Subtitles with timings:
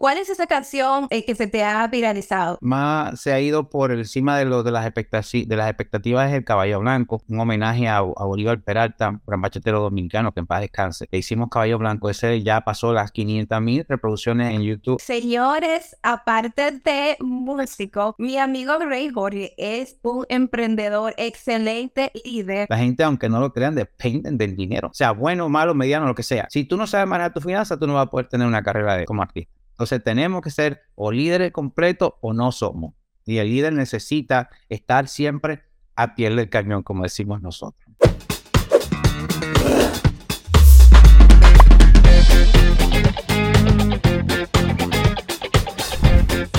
[0.00, 2.56] ¿Cuál es esa canción eh, que se te ha viralizado?
[2.60, 6.44] Más se ha ido por encima de, lo, de, las, expectativas, de las expectativas del
[6.44, 11.08] Caballo Blanco, un homenaje a, a Bolívar Peralta, gran bachetero dominicano, que en paz descanse.
[11.10, 15.00] Le hicimos Caballo Blanco, ese ya pasó las 500 mil reproducciones en YouTube.
[15.00, 22.68] Señores, aparte de músico, mi amigo Rey Jorge es un emprendedor, excelente líder.
[22.70, 24.90] La gente, aunque no lo crean, dependen del dinero.
[24.92, 26.46] O sea, bueno, malo, mediano, lo que sea.
[26.50, 28.96] Si tú no sabes manejar tu finanzas, tú no vas a poder tener una carrera
[28.96, 29.57] de, como artista.
[29.78, 32.94] Entonces tenemos que ser o líderes completos o no somos.
[33.24, 35.62] Y el líder necesita estar siempre
[35.94, 37.94] a pie del cañón, como decimos nosotros.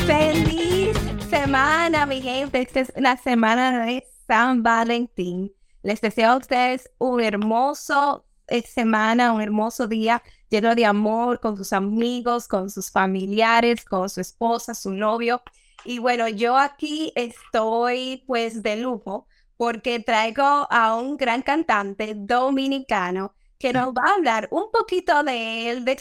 [0.07, 0.97] Feliz
[1.29, 2.61] semana, mi gente.
[2.61, 5.51] Esta es la semana de San Valentín.
[5.83, 8.28] Les deseo a ustedes un hermoso
[8.65, 14.21] semana, un hermoso día lleno de amor con sus amigos, con sus familiares, con su
[14.21, 15.41] esposa, su novio.
[15.85, 23.35] Y bueno, yo aquí estoy pues de lujo porque traigo a un gran cantante dominicano
[23.57, 25.97] que nos va a hablar un poquito de él, de,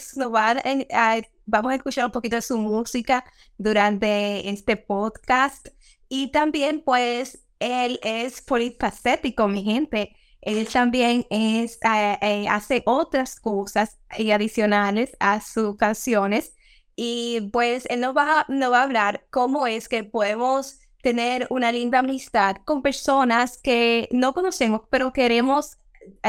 [0.95, 3.25] a, vamos a escuchar un poquito de su música
[3.59, 5.69] durante este podcast.
[6.09, 13.41] Y también pues él es polifacético, mi gente él también es, eh, eh, hace otras
[13.41, 16.55] cosas y adicionales a sus canciones.
[16.97, 21.71] Y pues él nos va, nos va a hablar cómo es que podemos tener una
[21.73, 25.79] linda amistad con personas que no conocemos, pero queremos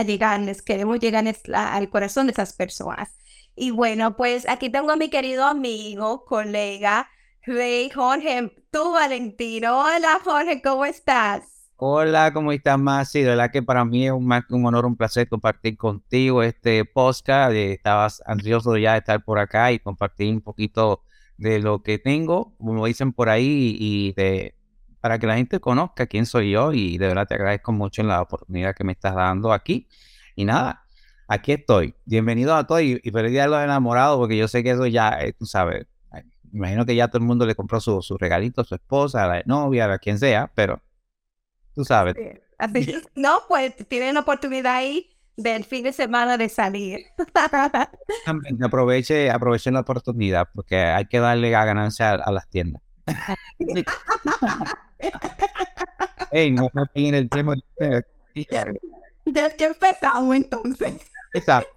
[0.05, 3.17] llegarles, queremos llegar al corazón de esas personas.
[3.55, 7.09] Y bueno, pues aquí tengo a mi querido amigo, colega,
[7.43, 9.79] Rey Jorge, tú Valentino.
[9.81, 11.58] Hola Jorge, ¿cómo estás?
[11.81, 13.21] Hola, ¿cómo estás, Masi?
[13.21, 17.53] De verdad que para mí es un, un honor, un placer compartir contigo este podcast.
[17.53, 21.03] Eh, estabas ansioso ya de estar por acá y compartir un poquito
[21.37, 24.55] de lo que tengo, como dicen por ahí, y de
[24.99, 26.73] para que la gente conozca quién soy yo.
[26.73, 29.87] Y de verdad te agradezco mucho en la oportunidad que me estás dando aquí.
[30.35, 30.83] Y nada,
[31.29, 31.95] aquí estoy.
[32.03, 35.11] Bienvenido a todos y, feliz día de los enamorados, porque yo sé que eso ya,
[35.21, 35.87] eh, tú sabes,
[36.51, 39.27] imagino que ya todo el mundo le compró su, su regalito a su esposa, a
[39.27, 40.81] la novia, a quien sea, pero
[41.73, 42.15] tú sabes.
[42.57, 47.05] Así, no, pues tienen la oportunidad ahí del fin de semana de salir.
[48.63, 52.81] aproveche, aproveche la oportunidad porque hay que darle a ganancia a, las tiendas.
[56.31, 57.55] Ey, no me en el tema.
[59.25, 60.93] Ya empezamos entonces.
[61.33, 61.71] Exacto.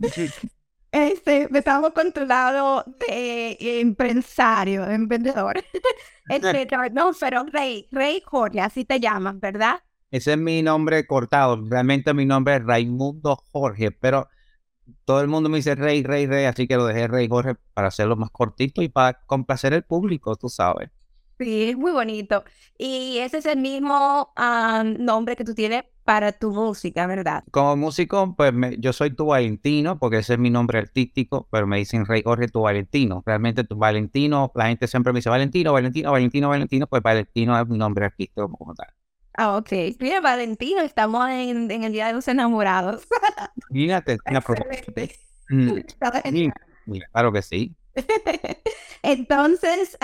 [0.92, 5.54] Este, estamos con tu lado de empresario, de emprendedor.
[6.28, 9.80] Este, no, pero Rey, Rey Jorge, así te llaman, ¿verdad?
[10.10, 11.60] Ese es mi nombre cortado.
[11.68, 14.28] Realmente mi nombre es Raimundo Jorge, pero
[15.04, 17.88] todo el mundo me dice Rey, Rey, Rey, así que lo dejé Rey Jorge para
[17.88, 20.90] hacerlo más cortito y para complacer al público, tú sabes.
[21.38, 22.44] Sí, es muy bonito.
[22.78, 24.32] Y ese es el mismo
[24.98, 27.44] nombre que tú tienes para tu música, ¿verdad?
[27.50, 31.78] Como músico, pues yo soy tu Valentino, porque ese es mi nombre artístico, pero me
[31.78, 33.22] dicen Rey Jorge tu Valentino.
[33.24, 37.68] Realmente tu Valentino, la gente siempre me dice Valentino, Valentino, Valentino, Valentino, pues Valentino es
[37.68, 38.88] mi nombre artístico como tal.
[39.34, 39.72] Ah, ok.
[39.98, 43.06] Mira, Valentino, estamos en, el Día de los Enamorados.
[43.70, 44.18] Fíjate,
[45.48, 45.78] mm,
[47.12, 47.74] claro que sí.
[49.02, 49.98] Entonces,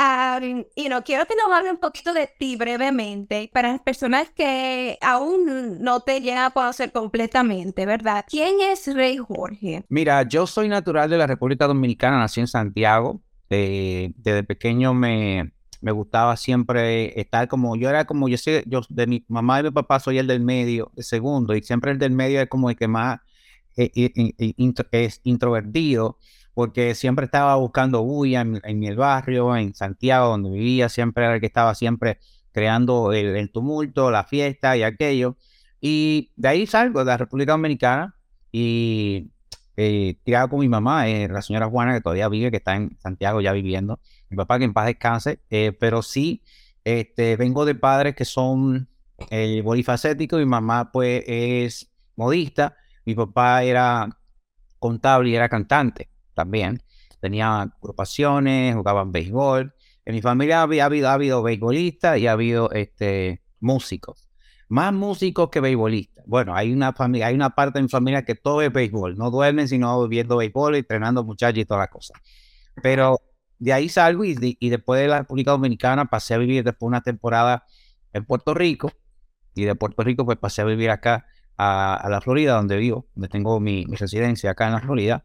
[0.75, 4.99] y no quiero que nos hable un poquito de ti brevemente para las personas que
[5.01, 8.25] aún no te llegan a conocer completamente, ¿verdad?
[8.29, 9.85] ¿Quién es Rey Jorge?
[9.89, 13.21] Mira, yo soy natural de la República Dominicana, nací en Santiago.
[13.49, 19.07] desde pequeño me, me gustaba siempre estar como, yo era como, yo sé, yo de
[19.07, 22.13] mi mamá y mi papá soy el del medio, el segundo, y siempre el del
[22.13, 23.21] medio es como el que más
[23.77, 24.55] eh, eh, eh,
[24.91, 26.19] es introvertido
[26.59, 31.35] porque siempre estaba buscando bulla en, en, el barrio, en Santiago, donde vivía, siempre era
[31.37, 32.19] el que estaba siempre
[32.51, 35.37] creando el, tumulto, la fiesta y aquello.
[35.81, 38.17] Y de ahí salgo de la República Dominicana
[38.51, 39.31] y
[39.77, 42.99] eh, tirado con mi mamá, eh, la señora Juana, que todavía vive, que está en
[42.99, 44.01] Santiago ya viviendo.
[44.29, 46.43] Mi papá, que en paz descanse, eh, pero sí,
[46.83, 48.89] este, vengo de padres que son
[49.31, 50.41] eh, polifacéticos.
[50.41, 52.77] Mi mamá, pues, es modista.
[53.05, 54.09] Mi papá era
[54.81, 56.81] contable y era cantante también.
[57.21, 59.75] Tenía agrupaciones, jugaban béisbol.
[60.05, 64.31] En mi familia había, habido, ha habido beisbolistas y ha habido este, músicos.
[64.69, 66.25] Más músicos que beisbolistas.
[66.27, 69.17] Bueno, hay una familia, hay una parte de mi familia que todo es béisbol.
[69.17, 72.15] No duermen sino viendo béisbol, entrenando muchachos y toda la cosa.
[72.83, 73.21] Pero
[73.59, 77.03] de ahí salgo y, y después de la República Dominicana pasé a vivir después una
[77.03, 77.65] temporada
[78.13, 78.93] en Puerto Rico.
[79.55, 81.27] Y de Puerto Rico pues pasé a vivir acá
[81.57, 85.25] a, la Florida, donde vivo, donde tengo mi, mi residencia acá en la Florida.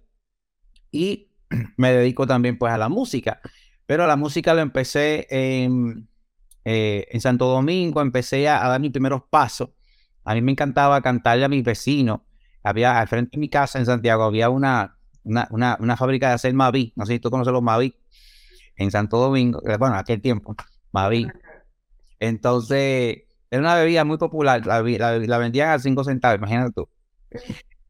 [0.93, 1.27] Y
[1.77, 3.41] me dedico también pues a la música.
[3.85, 6.07] Pero la música lo empecé en,
[6.63, 9.71] eh, en Santo Domingo, empecé a, dar mis primeros pasos.
[10.23, 12.21] A mí me encantaba cantarle a mis vecinos.
[12.63, 16.35] Había al frente de mi casa en Santiago, había una, una, una, una fábrica de
[16.35, 16.93] hacer Mavi.
[16.95, 17.93] No sé si tú conoces los Mavi.
[18.75, 20.55] En Santo Domingo, eh, bueno, aquel tiempo,
[20.91, 21.27] Mavi.
[22.19, 24.65] Entonces, era una bebida muy popular.
[24.65, 26.89] La, la vendían a 5 centavos, imagínate tú.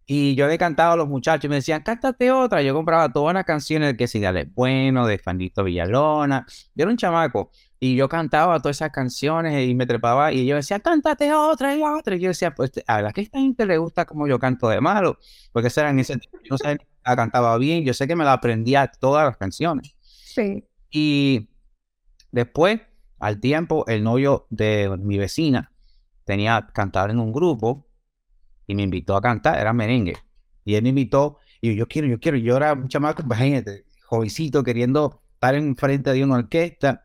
[0.05, 2.61] Y yo le cantaba a los muchachos y me decían, cántate otra.
[2.61, 6.45] Yo compraba todas las canciones de que si Dale Bueno, de Fandito Villalona.
[6.75, 10.55] Yo era un chamaco y yo cantaba todas esas canciones y me trepaba y yo
[10.55, 12.15] decía, cántate otra y otra.
[12.15, 14.79] Y yo decía, pues a la que esta gente le gusta como yo canto de
[14.79, 15.17] malo,
[15.51, 18.23] porque esa en ese tiempo, yo no sé, la cantaba bien, yo sé que me
[18.23, 19.95] la aprendía todas las canciones.
[20.01, 20.63] Sí.
[20.91, 21.49] Y
[22.31, 22.79] después,
[23.19, 25.71] al tiempo, el novio de mi vecina
[26.23, 27.85] tenía cantar en un grupo
[28.75, 30.17] me invitó a cantar, era merengue.
[30.65, 34.63] Y él me invitó, y yo, quiero, yo quiero, yo era un chamaco, imagínate, jovencito,
[34.63, 37.03] queriendo estar en frente de una orquesta,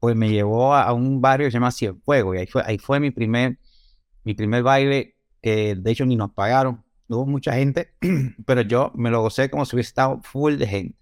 [0.00, 3.00] pues me llevó a, un barrio que se llama Cienfuegos, y ahí fue, ahí fue
[3.00, 3.58] mi primer,
[4.24, 7.92] mi primer baile, que de hecho ni nos pagaron, hubo mucha gente,
[8.46, 10.98] pero yo me lo gocé como si hubiese estado full de gente.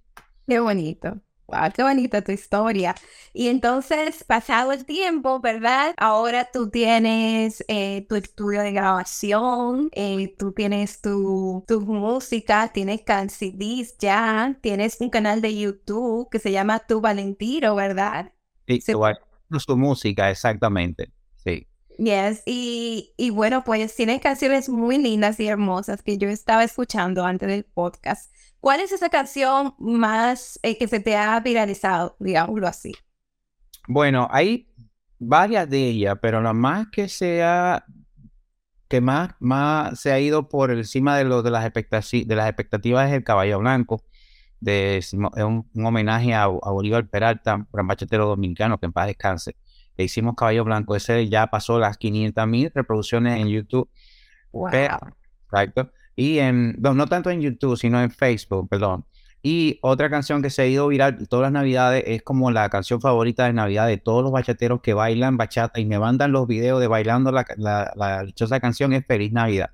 [0.46, 1.20] Qué bonito.
[1.46, 2.94] Wow, qué bonita tu historia.
[3.34, 5.94] Y entonces, pasado el tiempo, ¿verdad?
[5.98, 13.02] Ahora tú tienes eh, tu estudio de grabación, eh, tú tienes tu, tu música, tienes
[13.28, 18.32] CDs ya, tienes un canal de YouTube que se llama Tu Valentino, ¿verdad?
[18.66, 18.82] Sí,
[19.66, 21.12] tu, música, exactamente.
[21.44, 21.66] Sí.
[21.98, 27.24] Yes, y, y bueno, pues tienes canciones muy lindas y hermosas que yo estaba escuchando
[27.24, 28.33] antes del podcast.
[28.64, 32.94] ¿Cuál es esa canción más eh, que se te ha viralizado, digámoslo así?
[33.86, 34.72] Bueno, hay
[35.18, 37.84] varias de ellas, pero la más que sea
[38.88, 42.48] que más, más se ha ido por encima de, lo, de, las, expectativas, de las
[42.48, 44.02] expectativas es el Caballo Blanco,
[44.60, 49.56] de, es un, homenaje a, Bolívar Peralta, gran bachatero dominicano, que en paz descanse.
[49.98, 53.90] Le hicimos Caballo Blanco, ese ya pasó las 500 mil reproducciones en YouTube.
[54.52, 54.70] Wow.
[55.52, 55.90] Exacto.
[56.16, 59.04] Y en, no, tanto en YouTube, sino en Facebook, perdón.
[59.42, 63.00] Y otra canción que se ha ido viral todas las navidades es como la canción
[63.00, 66.80] favorita de Navidad de todos los bachateros que bailan bachata y me mandan los videos
[66.80, 67.44] de bailando la,
[67.94, 69.70] la, dichosa canción es Feliz Navidad.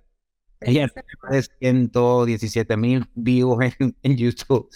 [0.61, 4.69] Ella tiene 117 mil views en, en, YouTube.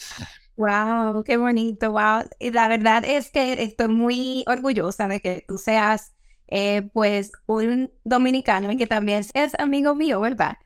[0.56, 2.22] Wow, qué bonito, wow.
[2.38, 6.14] Y la verdad es que estoy muy orgullosa de que tú seas
[6.49, 10.56] eh, pues un dominicano que también es amigo mío, ¿verdad?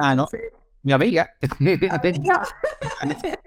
[0.00, 0.28] ah, no.
[0.82, 1.34] Mi amiga.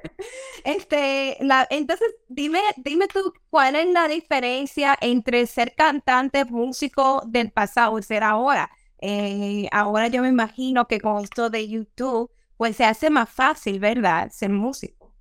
[0.64, 7.52] este, la, entonces, dime, dime tú, ¿cuál es la diferencia entre ser cantante, músico del
[7.52, 8.70] pasado y ser ahora?
[9.00, 13.80] Eh, ahora yo me imagino que con esto de YouTube, pues se hace más fácil,
[13.80, 14.30] ¿verdad?
[14.32, 15.16] Ser músico.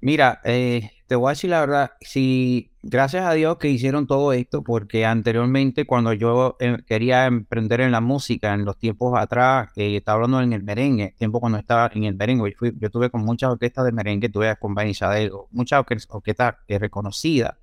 [0.00, 4.32] Mira, eh, te voy a decir la verdad, si gracias a Dios que hicieron todo
[4.32, 9.70] esto, porque anteriormente cuando yo eh, quería emprender en la música, en los tiempos atrás,
[9.74, 13.10] eh, estaba hablando en el merengue, tiempo cuando estaba en el merengue, yo, yo tuve
[13.10, 14.92] con muchas orquestas de merengue, tuve con Benny
[15.50, 17.56] muchas orquestas reconocidas,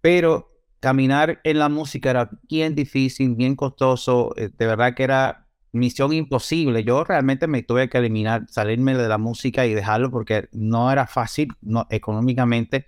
[0.00, 0.50] pero
[0.80, 5.43] caminar en la música era bien difícil, bien costoso, eh, de verdad que era
[5.74, 6.84] misión imposible.
[6.84, 11.06] Yo realmente me tuve que eliminar, salirme de la música y dejarlo porque no era
[11.06, 12.86] fácil no, económicamente.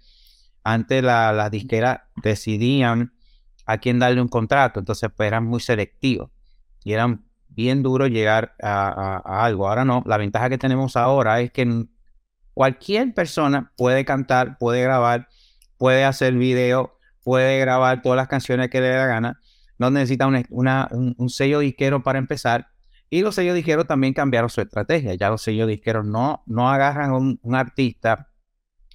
[0.63, 3.13] Antes las la disqueras decidían
[3.67, 6.31] a quién darle un contrato, entonces pues eran muy selectivos
[6.85, 9.69] y eran bien duro llegar a, algo.
[9.69, 11.87] Ahora no, la ventaja que tenemos ahora es que
[12.55, 15.29] cualquier persona puede cantar, puede grabar,
[15.77, 19.41] puede hacer video, puede grabar todas las canciones que le dé la gana.
[19.79, 22.69] No necesita un, un sello disquero para empezar
[23.17, 25.15] y los sellos disqueros también cambiaron su estrategia.
[25.15, 28.29] Ya los sellos disqueros no, no agarran a un, artista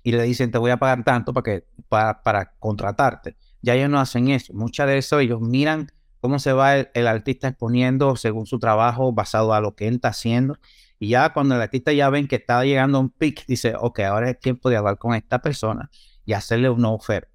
[0.04, 3.36] y le dicen te voy a pagar tanto para, que, para, para contratarte.
[3.64, 4.54] Ya ellos no hacen eso.
[4.54, 5.88] Muchas de eso ellos miran
[6.20, 10.10] cómo se va el, artista exponiendo según su trabajo, basado a lo que él está
[10.10, 10.60] haciendo.
[11.00, 14.02] Y ya cuando el artista ya ven que está llegando a un pic, dice, ok,
[14.02, 15.90] ahora es tiempo de hablar con esta persona
[16.26, 17.28] y hacerle un offer.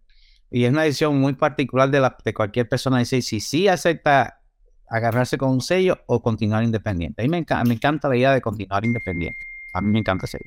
[0.52, 3.00] Y es una decisión muy particular de, la, de cualquier persona.
[3.00, 4.45] Dice, si sí acepta
[4.88, 7.23] agarrarse con un sello o continuar independiente.
[7.23, 9.47] A mí me, me encanta la idea de continuar independiente.
[9.73, 10.38] A mí me encanta ese.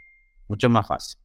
[0.47, 1.19] Mucho más fácil.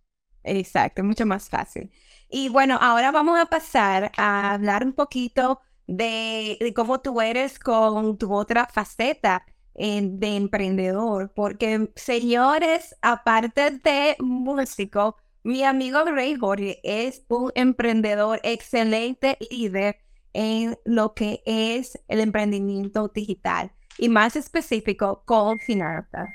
[0.44, 1.90] Exacto, mucho más fácil.
[2.28, 8.18] Y bueno, ahora vamos a pasar a hablar un poquito de, cómo tú eres con
[8.18, 9.44] tu otra faceta
[9.74, 16.00] de emprendedor, porque señores, aparte de músico, mi amigo
[16.38, 19.98] Jorge es un emprendedor excelente líder
[20.34, 26.28] en lo que es el emprendimiento digital y más específico con finanzas?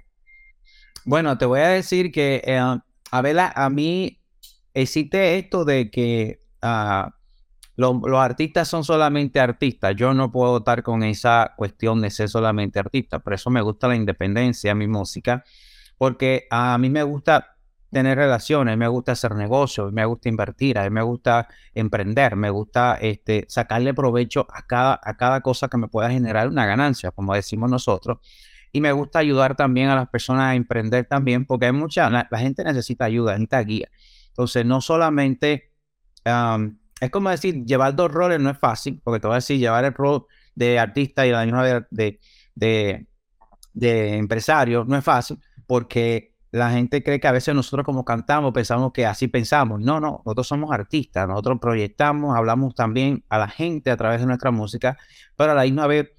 [1.06, 2.60] Bueno, te voy a decir que, eh,
[3.12, 4.20] a mí
[4.74, 7.16] existe esto de que ah,
[7.76, 9.96] los artistas son solamente artistas.
[9.96, 13.20] Yo no puedo estar con esa cuestión de ser solamente artista.
[13.20, 15.46] Por eso me gusta la independencia, mi música,
[15.98, 17.56] porque a mí me gusta
[17.92, 22.50] tener relaciones, me gusta hacer negocios, me gusta invertir, a mí me gusta emprender, me
[22.50, 27.12] gusta este, sacarle provecho a cada, a cada cosa que me pueda generar una ganancia,
[27.12, 28.20] como decimos nosotros.
[28.72, 32.28] Y me gusta ayudar también a las personas a emprender también, porque hay mucha, la,
[32.38, 33.90] gente necesita ayuda, necesita guía.
[34.30, 35.72] Entonces, no solamente
[37.02, 39.86] es como decir, llevar dos roles no es fácil, porque te voy a decir, llevar
[39.86, 42.20] el rol de artista y la misma de,
[42.56, 43.08] de,
[43.74, 48.54] de, empresario no es fácil, porque la gente cree que a veces nosotros como cantamos
[48.54, 49.80] pensamos que así pensamos.
[49.80, 54.28] No, no, nosotros somos artistas, nosotros proyectamos, hablamos también a la gente a través de
[54.28, 54.98] nuestra música,
[55.36, 56.10] pero a la misma vez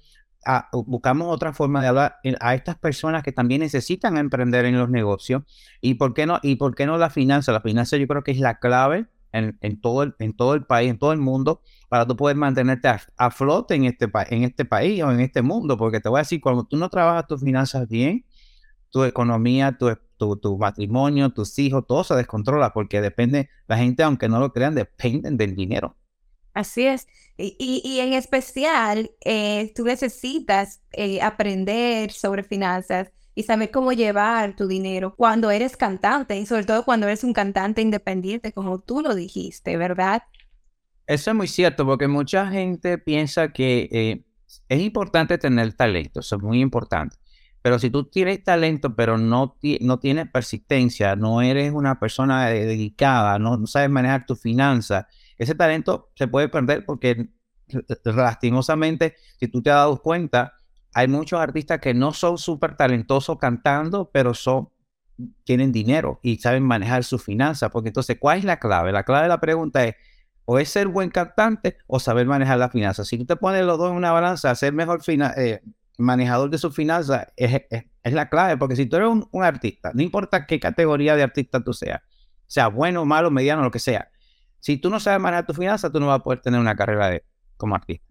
[0.87, 5.43] buscamos otra forma de hablar a estas personas que también necesitan emprender en los negocios.
[5.81, 6.39] ¿Y por qué no?
[6.41, 7.51] ¿Y por qué no la finanza?
[7.51, 10.89] La finanza yo creo que es la clave en, todo, el, en todo el país,
[10.89, 15.01] en todo el mundo, para tú poder mantenerte a, flote en este, en este país
[15.03, 15.77] o en este mundo.
[15.77, 18.25] Porque te voy a decir, cuando tú no trabajas tus finanzas bien,
[18.89, 19.89] tu economía, tu,
[20.21, 24.53] tu, tu, matrimonio, tus hijos, todo se descontrola porque depende, la gente, aunque no lo
[24.53, 25.97] crean, dependen del dinero.
[26.53, 27.07] Así es.
[27.37, 34.55] Y, y, en especial, eh, tú necesitas eh, aprender sobre finanzas y saber cómo llevar
[34.55, 39.01] tu dinero cuando eres cantante y sobre todo cuando eres un cantante independiente, como tú
[39.01, 40.21] lo dijiste, ¿verdad?
[41.07, 44.23] Eso es muy cierto, porque mucha gente piensa que eh,
[44.69, 47.17] es importante tener talento, eso es muy importante.
[47.61, 53.37] Pero si tú tienes talento, pero no, no tienes persistencia, no eres una persona dedicada,
[53.37, 55.05] no, sabes manejar tu finanzas,
[55.37, 57.29] ese talento se puede perder porque
[58.03, 60.53] lastimosamente, si tú te has dado cuenta,
[60.93, 64.69] hay muchos artistas que no son súper talentosos cantando, pero son,
[65.43, 67.69] tienen dinero y saben manejar sus finanzas.
[67.71, 68.91] Porque entonces, ¿cuál es la clave?
[68.91, 69.95] La clave de la pregunta es,
[70.45, 73.07] o es ser buen cantante o saber manejar las finanzas.
[73.07, 75.61] Si tú te pones los dos en una balanza, ser mejor eh,
[76.01, 77.61] manejador de sus finanzas es,
[78.03, 78.57] la clave.
[78.57, 82.01] Porque si tú eres un, un, artista, no importa qué categoría de artista tú seas,
[82.47, 84.11] sea bueno, malo, mediano, lo que sea,
[84.59, 87.09] si tú no sabes manejar tus finanzas, tú no vas a poder tener una carrera
[87.09, 87.23] de,
[87.57, 88.05] como artista.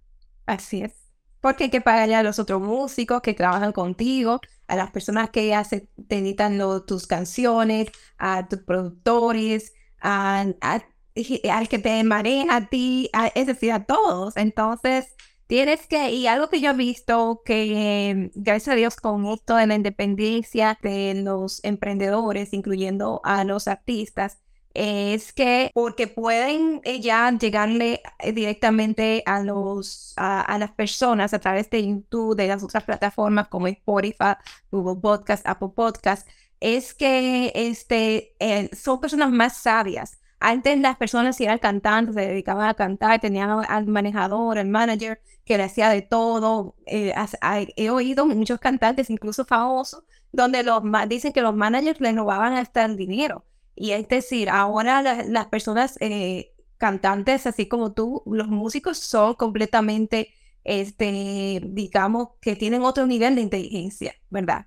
[0.46, 1.00] Así es
[1.40, 5.54] porque hay que pagarle a los otros músicos que trabajan contigo, a las personas que
[5.54, 13.10] hacen, te editan tus canciones, a tus productores, a, al que te maneja a ti,
[13.34, 14.36] es decir, a todos.
[14.36, 15.14] Entonces,
[15.50, 19.66] tienes que, y algo que yo he visto que, gracias a Dios, con esto de
[19.66, 24.38] la independencia de los emprendedores, incluyendo a los artistas,
[24.74, 31.40] es que porque pueden eh, ya llegarle eh, directamente a los a, las personas a
[31.40, 34.36] través de YouTube, de las otras plataformas como Spotify,
[34.70, 36.28] Google Podcast, Apple Podcast,
[36.60, 40.19] es que este, eh, son personas más sabias.
[40.40, 45.58] Antes las personas eran cantantes, se dedicaban a cantar, tenían al manejador, al manager, que
[45.58, 46.74] le hacía de todo.
[46.86, 52.84] he oído muchos cantantes, incluso famosos, donde los dicen que los managers le robaban hasta
[52.84, 53.44] el dinero
[53.80, 60.34] y es decir, ahora las personas eh, cantantes, así como tú, los músicos son completamente,
[60.64, 64.66] este, digamos, que tienen otro nivel de inteligencia, ¿verdad?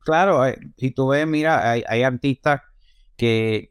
[0.00, 2.62] Claro, eh, si tú ves, mira, hay, artistas
[3.16, 3.69] que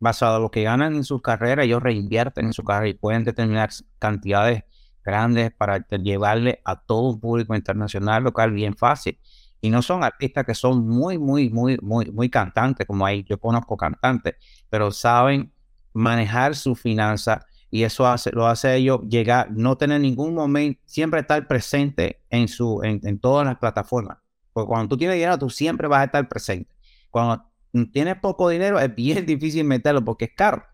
[0.00, 3.24] basado en lo que ganan en su carrera, ellos reinvierten en su carrera y pueden
[3.24, 4.64] determinar cantidades
[5.04, 9.18] grandes para llevarle a todo un público internacional, local, bien fácil.
[9.60, 13.38] Y no son artistas que son muy, muy, muy, muy, muy cantantes, como ahí yo
[13.40, 14.36] conozco cantantes,
[14.70, 15.52] pero saben
[15.92, 21.20] manejar su finanza y eso hace, lo hace ellos llegar, no tener ningún momento, siempre
[21.20, 24.18] estar presente en, su, en, todas las plataformas.
[24.52, 26.74] Porque cuando tú tienes dinero, tú siempre vas a estar presente.
[27.10, 27.47] Cuando
[27.92, 30.64] tienes poco dinero, es bien difícil meterlo porque es caro.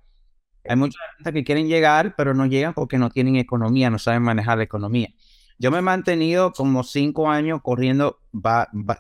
[0.67, 4.23] Hay muchos artistas que quieren llegar, pero no llegan porque no tienen economía, no saben
[4.23, 5.11] manejar la economía.
[5.59, 8.19] Yo me he mantenido como cinco años corriendo,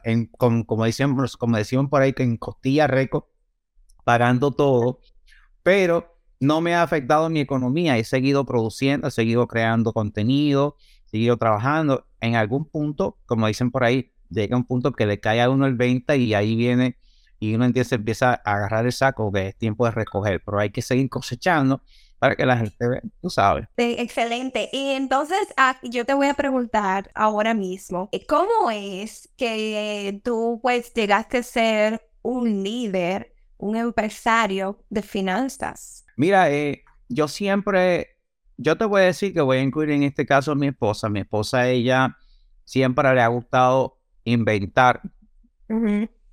[0.04, 3.24] en, como, decíamos, como decíamos por ahí, que en costilla récord,
[4.04, 5.00] pagando todo,
[5.62, 7.96] pero no me ha afectado mi economía.
[7.98, 12.06] He seguido produciendo, he seguido creando contenido, he seguido trabajando.
[12.20, 15.66] En algún punto, como dicen por ahí, llega un punto que le cae a uno
[15.66, 16.98] el 20 y ahí viene
[17.50, 20.70] y uno empieza, empieza a agarrar el saco que es tiempo de recoger, pero hay
[20.70, 21.82] que seguir cosechando
[22.18, 23.66] para que la gente vea, tú sabes.
[23.76, 24.70] excelente.
[24.72, 30.58] Y entonces ah, yo te voy a preguntar ahora mismo, eh, ¿cómo es que tú
[30.62, 36.06] pues llegaste a ser un líder, un empresario de finanzas?
[36.16, 38.16] Mira, eh, yo siempre,
[38.56, 41.10] yo te voy a decir que voy a incluir en este caso a mi esposa.
[41.10, 42.16] Mi esposa, ella
[42.64, 45.02] siempre le ha gustado inventar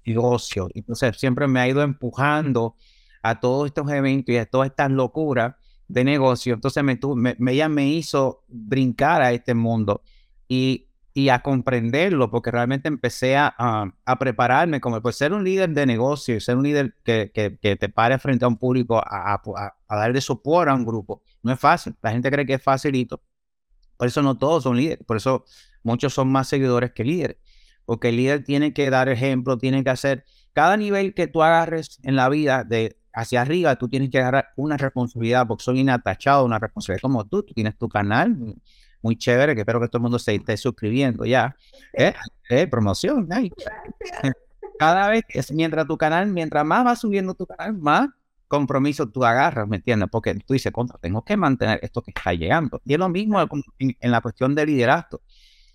[0.06, 0.70] negocios.
[0.74, 2.76] Entonces siempre me ha ido empujando
[3.22, 5.56] a todos estos eventos y a todas estas locuras
[5.88, 6.54] de negocio.
[6.54, 7.00] Entonces me,
[7.38, 10.02] me, ella me hizo brincar a este mundo
[10.48, 15.72] y, y a comprenderlo, porque realmente empecé a, a, prepararme como pues ser un líder
[15.72, 19.34] de negocio, ser un líder que, que, que te pare frente a un público a,
[19.34, 21.22] a, a darle soporte a un grupo.
[21.44, 23.22] No es fácil, la gente cree que es facilito.
[23.98, 25.46] Por eso no todos son líderes, por eso
[25.84, 27.38] muchos son más seguidores que líderes,
[27.86, 32.00] porque el líder tiene que dar ejemplo, tiene que hacer cada nivel que tú agarres
[32.04, 36.46] en la vida de hacia arriba, tú tienes que agarrar una responsabilidad, porque soy inatachado,
[36.46, 38.38] una responsabilidad como tú, tú tienes tu canal,
[39.02, 41.56] muy chévere, que espero que todo el mundo se esté suscribiendo ya.
[41.94, 42.14] ¿Eh?
[42.50, 42.68] ¿Eh?
[42.68, 43.28] Promoción.
[44.80, 48.10] Cada vez, es, mientras tu canal, mientras más va subiendo tu canal, más
[48.48, 50.10] compromiso tú agarras, ¿me entiendes?
[50.12, 52.82] Porque tú dices, contra, tengo que mantener esto que está llegando.
[52.84, 55.22] Y es lo mismo en, en la cuestión de liderazgo.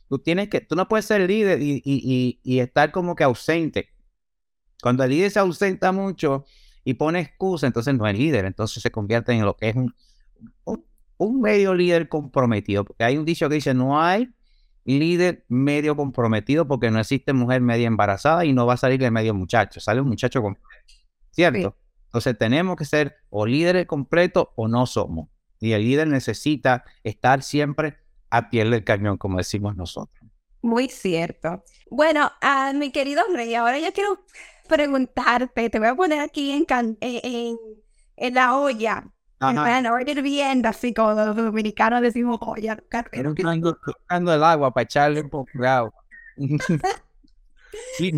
[0.09, 3.91] Tú tienes que, tú no puedes ser líder y, y, y, estar como que ausente.
[4.81, 6.45] Cuando el líder se ausenta mucho
[6.85, 9.95] y pone excusa, entonces no es líder, entonces se convierte en lo que es un,
[11.19, 12.85] un, medio líder comprometido.
[12.85, 14.33] Porque hay un dicho que dice, no hay
[14.85, 19.11] líder medio comprometido porque no existe mujer media embarazada y no va a salir el
[19.11, 20.71] medio muchacho, sale un muchacho completo.
[21.33, 21.77] ¿Cierto?
[22.07, 25.29] Entonces tenemos que ser o líderes completos o no somos.
[25.59, 27.99] Y el líder necesita estar siempre
[28.31, 30.31] a piel del cañón, como decimos nosotros.
[30.63, 31.63] Muy cierto.
[31.91, 34.21] Bueno, a mi querido Rey, ahora yo quiero
[34.69, 36.67] preguntarte, te voy a poner aquí en,
[37.01, 37.59] en,
[38.17, 39.05] en la olla.
[39.39, 42.83] Bueno, a hirviendo, así como los dominicanos decimos olla.
[43.11, 45.93] Pero que buscando el agua para echarle un poco de agua.
[47.99, 48.11] sí,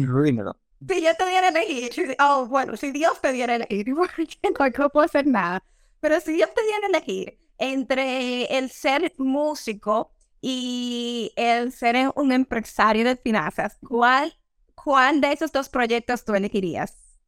[0.86, 3.86] si yo te diera elegir, oh, bueno, si Dios te diera elegir,
[4.56, 5.62] porque no puedo hacer nada,
[6.00, 13.04] pero si Dios te diera elegir entre el ser músico y el ser un empresario
[13.04, 14.32] de finanzas, ¿cuál,
[14.74, 17.18] cuál de esos dos proyectos tú elegirías?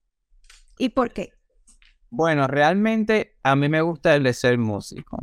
[0.79, 1.33] ¿Y por qué?
[2.09, 5.19] Bueno, realmente a mí me gusta el de ser músico.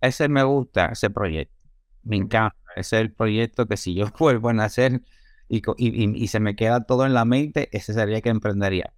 [0.00, 1.56] Ese me gusta, ese proyecto.
[2.02, 2.56] Me encanta.
[2.76, 5.02] Ese es el proyecto que si yo vuelvo a nacer
[5.48, 8.92] y, y, se me queda todo en la mente, ese sería que emprendería.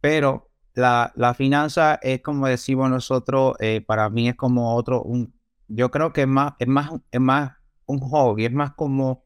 [0.00, 0.47] Pero
[0.78, 5.34] la, la finanza es como decimos nosotros, eh, para mí es como otro, un,
[5.66, 7.52] yo creo que es más, es más, es más
[7.86, 9.24] un hobby, es más como,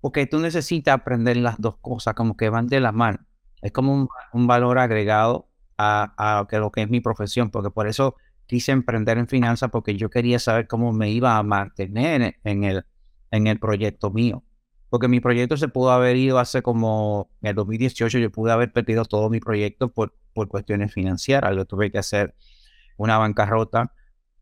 [0.00, 3.18] porque tú necesitas aprender las dos cosas, como que van de la mano.
[3.60, 8.14] Es como un, valor agregado a, a lo que es mi profesión, porque por eso
[8.46, 12.86] quise emprender en finanzas, porque yo quería saber cómo me iba a mantener en el,
[13.30, 14.44] en el proyecto mío
[14.90, 18.72] porque mi proyecto se pudo haber ido hace como en el 2018, yo pude haber
[18.72, 22.34] perdido todo mi proyecto por, por cuestiones financieras, yo tuve que hacer
[22.96, 23.92] una bancarrota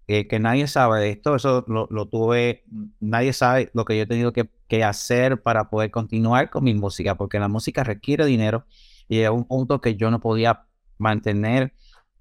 [0.08, 2.64] eh, que nadie sabe de esto, eso lo, lo, tuve,
[2.98, 6.74] nadie sabe lo que yo he tenido que, que, hacer para poder continuar con mi
[6.74, 8.66] música, porque la música requiere dinero
[9.08, 10.66] y a un punto que yo no podía
[10.98, 11.72] mantener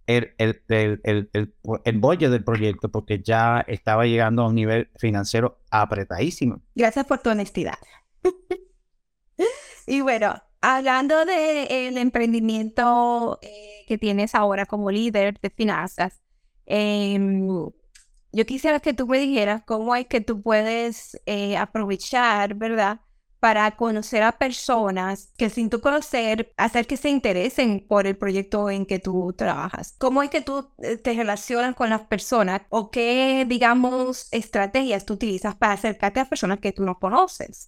[0.06, 1.54] el, el, el, el,
[1.84, 6.62] el, bollo del proyecto porque ya estaba llegando a un nivel financiero apretadísimo.
[6.76, 7.80] Gracias por tu honestidad
[9.88, 16.22] y bueno, hablando del emprendimiento eh, que tienes ahora como líder de finanzas,
[16.66, 17.48] em,
[18.34, 23.02] yo quisiera que tú me dijeras cómo es que tú puedes eh, aprovechar, ¿verdad?
[23.40, 28.70] Para conocer a personas que sin tu conocer, hacer que se interesen por el proyecto
[28.70, 29.96] en que tú trabajas.
[29.98, 35.16] ¿Cómo es que tú eh, te relacionas con las personas o qué, digamos, estrategias tú
[35.16, 37.68] utilizas para acercarte a personas que tú no conoces?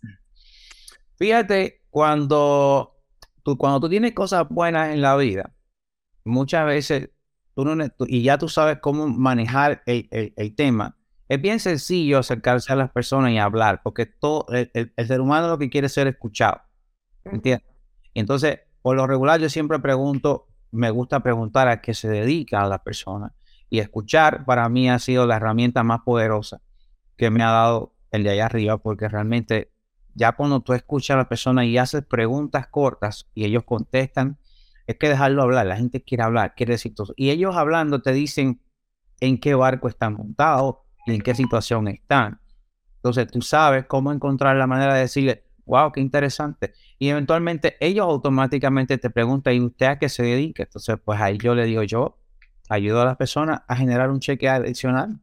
[1.18, 2.98] Fíjate, cuando
[3.44, 5.54] tú, cuando tú tienes cosas buenas en la vida,
[6.26, 7.12] muchas veces
[7.54, 10.98] tú no, y ya tú sabes cómo manejar el, el, tema,
[11.30, 15.60] es bien sencillo acercarse a las personas y hablar, porque todo, el, ser humano lo
[15.60, 16.62] que quiere es ser escuchado.
[17.26, 17.70] ¿Entiendes?
[18.16, 22.64] Y entonces, por lo regular, yo siempre pregunto, me gusta preguntar a qué se dedica
[22.64, 23.36] a la persona.
[23.70, 26.64] Y escuchar para mí ha sido la herramienta más poderosa
[27.18, 29.73] que me ha dado el de allá arriba, porque realmente
[30.16, 34.38] ya cuando tú escuchas a la persona y haces preguntas cortas y ellos contestan,
[34.88, 35.66] es que dejarlo hablar.
[35.66, 37.14] La gente quiere hablar, quiere decir todo.
[37.16, 38.62] Y ellos hablando te dicen
[39.20, 42.40] en qué barco están montados y en qué situación están.
[42.98, 46.74] Entonces tú sabes cómo encontrar la manera de decirle, wow, qué interesante.
[47.00, 50.64] Y eventualmente ellos automáticamente te preguntan, ¿y usted a qué se dedica?
[50.64, 52.20] Entonces, pues ahí yo le digo, yo
[52.70, 55.20] ayudo a las personas a generar un cheque adicional.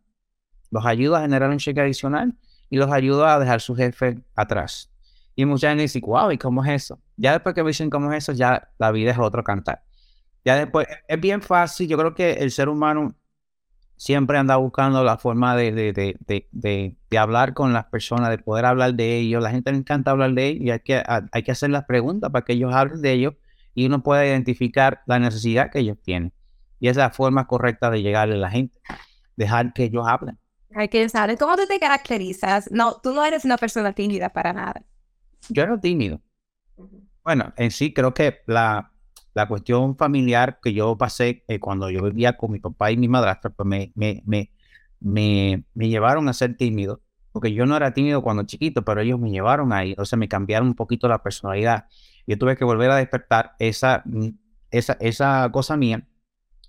[0.70, 2.36] Los ayudo a generar un cheque adicional
[2.70, 4.90] y los ayuda a dejar su jefe atrás.
[5.34, 7.00] Y mucha gente dice, wow, ¿y cómo es eso?
[7.16, 9.82] Ya después que dicen cómo es eso, ya la vida es otro cantar.
[10.44, 13.14] Ya después, es bien fácil, yo creo que el ser humano
[14.00, 18.64] siempre anda buscando la forma de, de, de, de, hablar con las personas, de poder
[18.64, 19.42] hablar de ellos.
[19.42, 22.30] La gente le encanta hablar de ellos y hay que, hay que hacer las preguntas
[22.30, 23.34] para que ellos hablen de ellos
[23.74, 26.32] y uno puede identificar la necesidad que ellos tienen.
[26.78, 28.80] Y es la forma correcta de llegarle a la gente,
[29.36, 30.38] dejar que ellos hablen.
[30.74, 32.70] Hay que saber cómo tú te caracterizas.
[32.70, 34.82] No, tú no eres una persona tímida para nada.
[35.48, 36.20] Yo era tímido.
[37.24, 38.92] Bueno, en sí creo que la,
[39.34, 43.08] la cuestión familiar que yo pasé eh, cuando yo vivía con mi papá y mi
[43.08, 44.50] madrastra, pues me, me, me,
[45.00, 47.02] me, me llevaron a ser tímido
[47.32, 50.28] porque yo no era tímido cuando chiquito, pero ellos me llevaron ahí, o sea, me
[50.28, 51.86] cambiaron un poquito la personalidad.
[52.26, 54.02] Yo tuve que volver a despertar esa,
[54.72, 56.08] esa, esa cosa mía,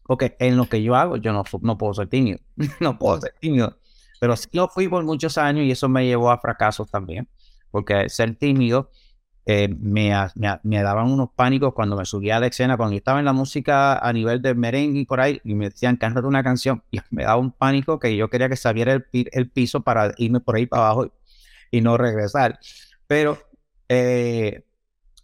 [0.03, 2.39] porque en lo que yo hago, yo no, no puedo ser tímido,
[2.81, 3.79] no puedo ser tímido,
[4.21, 7.27] pero sí lo fui por muchos años y eso me llevó a fracasos también,
[7.71, 8.91] porque ser tímido
[9.47, 10.13] eh, me,
[10.61, 14.13] me, daban unos pánicos cuando me subía la escena, cuando estaba en la música a
[14.13, 17.37] nivel de merengue y por ahí, y me decían, cántate una canción, y me daba
[17.37, 20.83] un pánico que yo quería que saliera el, el piso para irme por ahí para
[20.83, 21.11] abajo
[21.71, 22.59] y, no regresar.
[23.07, 23.39] Pero
[23.89, 24.65] eh,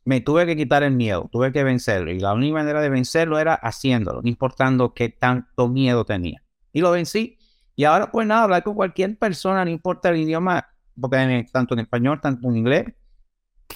[0.06, 3.38] me tuve que quitar el miedo, tuve que vencerlo, y la única manera de vencerlo
[3.38, 6.42] era haciéndolo, no importando qué tanto miedo tenía.
[6.74, 7.37] Y lo vencí,
[7.78, 10.68] y ahora pues nada, hablar con cualquier persona, no importa el idioma,
[11.00, 12.86] porque tanto en español, tanto en inglés,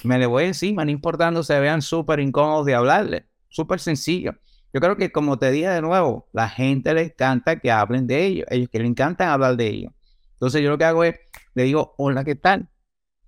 [0.03, 3.27] me le voy encima, no importando se vean súper incómodos de hablarle.
[3.49, 4.33] Súper sencillo.
[4.73, 8.25] Yo creo que, como te dije de nuevo, la gente le encanta que hablen de
[8.25, 8.47] ellos.
[8.49, 9.93] Ellos que le encantan hablar de ellos.
[10.33, 11.19] Entonces, yo lo que hago es,
[11.53, 12.69] le digo, hola, ¿qué tal?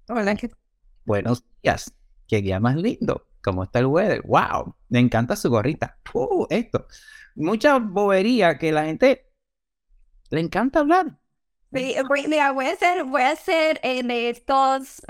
[0.10, 0.50] Hola, ¿qué
[1.06, 1.94] Buenos días.
[2.28, 3.28] Qué día más lindo.
[3.44, 4.24] ¿Cómo está el weather?
[4.26, 4.76] ¡Wow!
[4.90, 6.00] Me encanta su gorrita.
[6.14, 6.48] ¡Uh!
[6.50, 6.88] Esto.
[7.36, 9.33] Mucha bobería que la gente
[10.34, 11.18] le encanta hablar.
[11.72, 11.96] Sí,
[12.28, 15.02] mira, voy a hacer, voy a hacer en estos,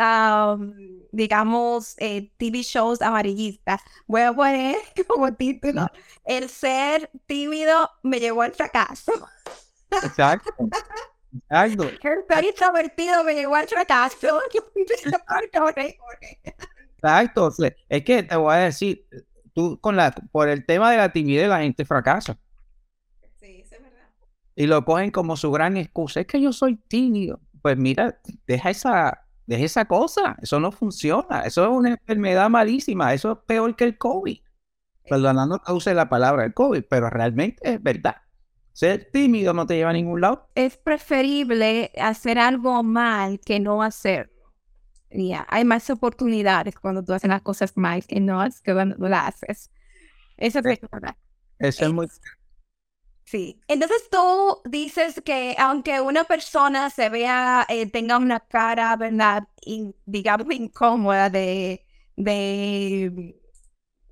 [1.11, 3.81] digamos, eh, TV shows amarillistas.
[4.07, 5.89] Voy a poner como título,
[6.25, 9.11] el ser tímido me llevó al fracaso.
[9.91, 10.51] Exacto.
[11.49, 11.83] Exacto.
[12.03, 14.39] El ser introvertido me llevó al fracaso.
[17.01, 17.51] Exacto.
[17.89, 19.07] Es que te voy a decir,
[19.53, 22.37] tú con la, por el tema de la timidez la gente fracasa
[24.55, 26.21] y lo cogen como su gran excusa.
[26.21, 27.39] Es que yo soy tímido.
[27.61, 30.37] Pues mira, deja esa, deja esa cosa.
[30.41, 31.41] Eso no funciona.
[31.41, 33.13] Eso es una enfermedad malísima.
[33.13, 34.39] Eso es peor que el COVID.
[35.09, 38.17] Perdonando que use la palabra el COVID, pero realmente es verdad.
[38.71, 40.49] Ser tímido no te lleva a ningún lado.
[40.55, 44.33] Es preferible hacer algo mal que no hacerlo.
[45.11, 49.03] Ya, Hay más oportunidades cuando tú haces las cosas mal que no que cuando tú
[49.03, 49.71] las haces.
[50.37, 51.15] Eso es verdad.
[51.59, 52.07] Eso es muy
[53.33, 53.59] Sí.
[53.67, 59.47] Entonces tú dices que aunque una persona se vea, eh, tenga una cara, ¿verdad?
[60.05, 61.83] digamos, incómoda de,
[62.15, 63.35] de,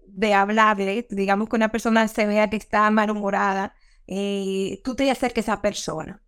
[0.07, 0.75] de hablar,
[1.11, 3.75] digamos que una persona se vea que está malhumorada,
[4.07, 6.19] eh, tú te acerques a esa persona.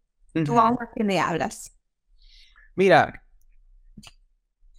[0.45, 1.75] Tú aún que le hablas.
[2.75, 3.23] Mira,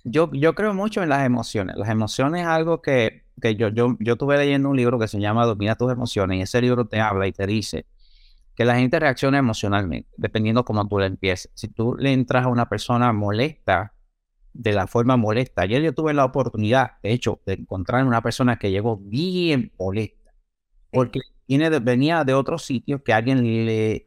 [0.05, 1.75] yo, yo creo mucho en las emociones.
[1.77, 5.19] Las emociones es algo que, que yo, yo, yo estuve leyendo un libro que se
[5.19, 7.87] llama Domina tus emociones y ese libro te habla y te dice
[8.55, 11.51] que la gente reacciona emocionalmente, dependiendo cómo tú le empieces.
[11.55, 13.95] Si tú le entras a una persona molesta,
[14.55, 15.63] de la forma molesta.
[15.63, 20.33] Ayer yo tuve la oportunidad, de hecho, de encontrar una persona que llegó bien molesta,
[20.91, 24.05] porque viene venía de otro sitio que alguien le,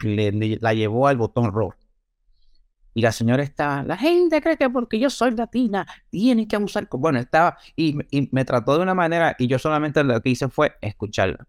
[0.62, 1.76] la llevó al botón rojo.
[2.94, 6.88] Y la señora está, la gente cree que porque yo soy latina, tienen que abusar.
[6.90, 10.48] Bueno, estaba, y, y me trató de una manera, y yo solamente lo que hice
[10.48, 11.46] fue escucharla.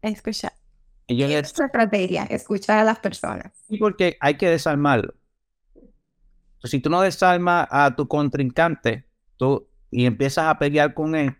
[0.00, 0.52] Escuchar.
[1.12, 3.52] Y yo es estrategia, escuchar a las personas.
[3.68, 5.12] Y porque hay que desarmarlo.
[6.64, 9.04] si tú no desarmas a tu contrincante
[9.36, 11.36] tú, y empiezas a pelear con él,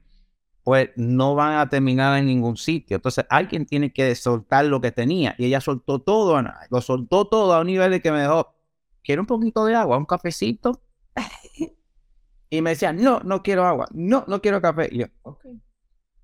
[0.63, 2.97] pues no van a terminar en ningún sitio.
[2.97, 5.35] Entonces alguien tiene que soltar lo que tenía.
[5.39, 8.55] Y ella soltó todo, lo soltó todo a un nivel de que me dejó,
[9.03, 10.83] quiero un poquito de agua, un cafecito.
[12.51, 14.91] y me decía, no, no quiero agua, no, no quiero café.
[14.93, 15.07] Y yo.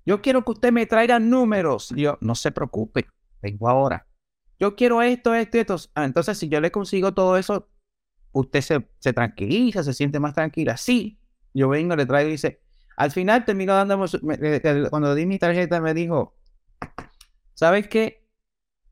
[0.05, 1.91] Yo quiero que usted me traiga números.
[1.95, 3.07] Y yo, no se preocupe
[3.41, 4.07] vengo ahora.
[4.59, 5.75] Yo quiero esto, esto, esto.
[5.95, 7.69] Ah, entonces, si yo le consigo todo eso,
[8.31, 10.77] usted se, se tranquiliza, se siente más tranquila.
[10.77, 11.19] Sí,
[11.53, 12.61] yo vengo, le traigo y dice,
[12.97, 14.07] al final terminó dándome,
[14.89, 16.35] cuando di mi tarjeta me dijo,
[17.53, 18.27] ¿sabes qué?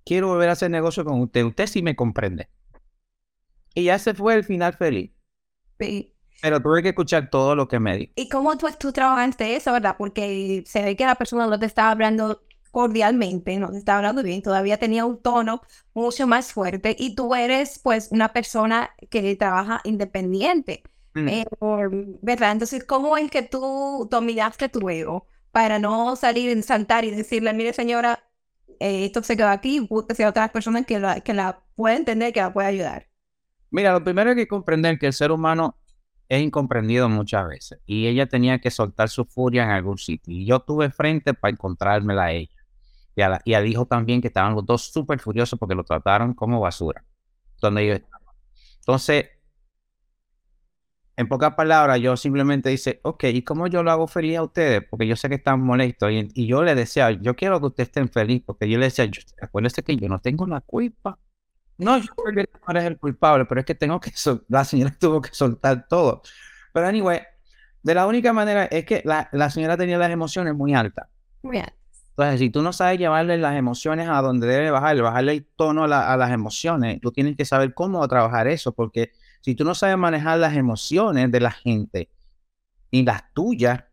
[0.05, 1.43] Quiero volver a hacer negocio con usted.
[1.43, 2.49] Usted sí me comprende.
[3.73, 5.11] Y ya se fue el final feliz.
[5.77, 6.15] Sí.
[6.41, 8.13] Pero tuve que escuchar todo lo que me dijo.
[8.15, 9.95] ¿Y cómo tú, tú trabajaste eso, verdad?
[9.97, 12.46] Porque se ve que la persona no te estaba hablando
[12.77, 15.63] cordialmente, no te estaba hablando bien, todavía tenía un tono
[15.95, 20.83] mucho más fuerte y tú eres pues una persona que trabaja independiente,
[21.15, 21.27] mm.
[21.27, 21.45] eh,
[22.21, 22.51] ¿verdad?
[22.51, 27.51] Entonces, ¿cómo es que tú dominaste tu ego para no salir en saltar y decirle,
[27.51, 28.19] mire señora,
[28.79, 32.31] eh, esto se quedó aquí, búsquese a otras personas que la, que la pueda entender,
[32.31, 33.07] que la pueda ayudar?
[33.71, 35.79] Mira, lo primero hay que comprender que el ser humano
[36.29, 40.31] es incomprendido muchas veces y ella tenía que soltar su furia en algún sitio.
[40.31, 42.56] Y yo tuve frente para encontrármela a ella.
[43.17, 46.35] Y, a y al hijo también, que estaban los dos súper furiosos porque lo trataron
[46.35, 47.03] como basura.
[47.59, 48.01] Donde ellos
[48.81, 49.25] Entonces,
[51.15, 54.83] en pocas palabras, yo simplemente dice, ok, ¿y cómo yo lo hago feliz a ustedes?
[54.87, 56.11] Porque yo sé que están molestos.
[56.11, 59.09] Y, yo le decía, yo quiero que ustedes estén felices, porque yo le decía,
[59.41, 61.17] acuérdense que yo no tengo la culpa.
[61.79, 64.11] No, yo creo que no eres el culpable, pero es que tengo que,
[64.47, 66.21] la señora tuvo que soltar todo.
[66.71, 67.21] Pero anyway,
[67.81, 71.07] de la única manera es que la, la señora tenía las emociones muy altas.
[71.41, 71.76] Muy altas.
[72.17, 75.83] Entonces, si tú no sabes llevarle las emociones a donde debe bajarle, bajarle el tono
[75.83, 79.75] a, a las emociones, tú tienes que saber cómo trabajar eso, porque si tú no
[79.75, 82.09] sabes manejar las emociones de la gente
[82.89, 83.83] y las tuyas,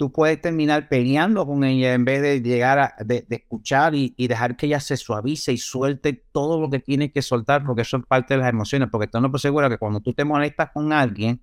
[0.00, 2.96] tú puedes terminar peleando con ella en vez de llegar a
[3.28, 7.64] escuchar y, dejar que ella se suavice y suelte todo lo que tiene que soltar,
[7.66, 8.88] porque eso es parte de las emociones.
[8.90, 11.42] Porque tú no seguro que cuando tú te molestas con alguien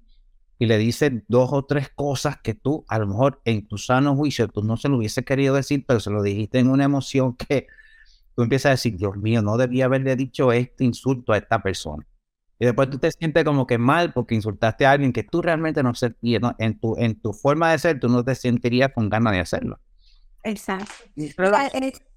[0.60, 4.16] y le dices dos o tres cosas que tú, a lo mejor en tu sano
[4.16, 7.36] juicio, tú no se lo hubiese querido decir, pero se lo dijiste en una emoción
[7.36, 7.68] que
[8.36, 12.06] tú empiezas a decir, Dios mío, no debía haberle dicho este insulto a esta persona.
[12.60, 15.84] Y después tú te sientes como que mal porque insultaste a alguien que tú realmente
[15.84, 19.34] no sentías, en, tu, en tu forma de ser, tú no te sentirías con ganas
[19.34, 19.80] de hacerlo.
[20.44, 20.94] Exacto.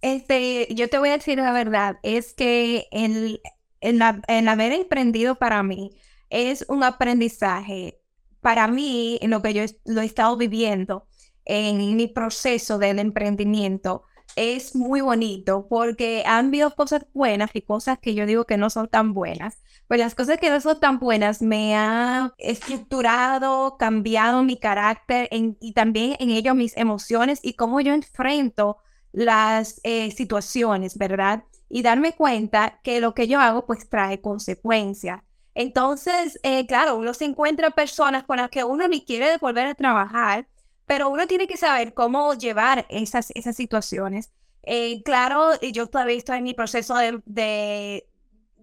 [0.00, 3.42] Este, yo te voy a decir la verdad, es que el,
[3.81, 5.90] el, el haber emprendido para mí
[6.31, 7.99] es un aprendizaje.
[8.40, 11.07] Para mí, en lo que yo lo he estado viviendo
[11.44, 14.05] en mi proceso del emprendimiento,
[14.37, 18.70] es muy bonito porque han habido cosas buenas y cosas que yo digo que no
[18.70, 19.59] son tan buenas
[19.90, 25.72] pues las cosas que no son tan buenas me han estructurado, cambiado mi carácter y
[25.72, 28.76] también en ello mis emociones y cómo yo enfrento
[29.11, 31.42] las eh, situaciones, ¿verdad?
[31.68, 35.22] Y darme cuenta que lo que yo hago pues trae consecuencias.
[35.54, 39.74] Entonces, eh, claro, uno se encuentra personas con las que uno ni quiere volver a
[39.74, 40.46] trabajar,
[40.86, 44.32] pero uno tiene que saber cómo llevar esas, esas situaciones.
[44.62, 48.04] Eh, claro, yo todavía estoy en mi proceso de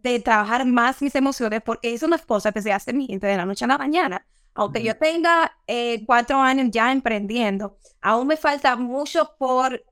[0.02, 3.66] de trabajar más mis emociones, porque es una cosa que se hace de la noche
[3.66, 4.26] a la mañana.
[4.54, 9.84] Aunque yo tenga eh, cuatro años ya emprendiendo, aún me falta mucho por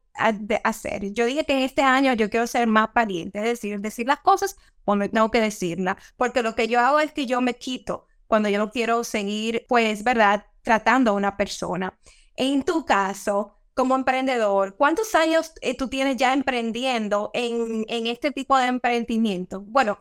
[0.63, 1.13] hacer.
[1.13, 4.19] Yo dije que en este año yo quiero ser más pariente, es decir, decir las
[4.19, 8.07] cosas cuando tengo que decirlas, porque lo que yo hago es que yo me quito
[8.27, 11.97] cuando yo no quiero seguir, pues, ¿verdad?, tratando a una persona.
[12.35, 18.31] En tu caso, como emprendedor, ¿cuántos años eh, tú tienes ya emprendiendo en, en, este
[18.31, 19.61] tipo de emprendimiento?
[19.61, 19.99] Bueno,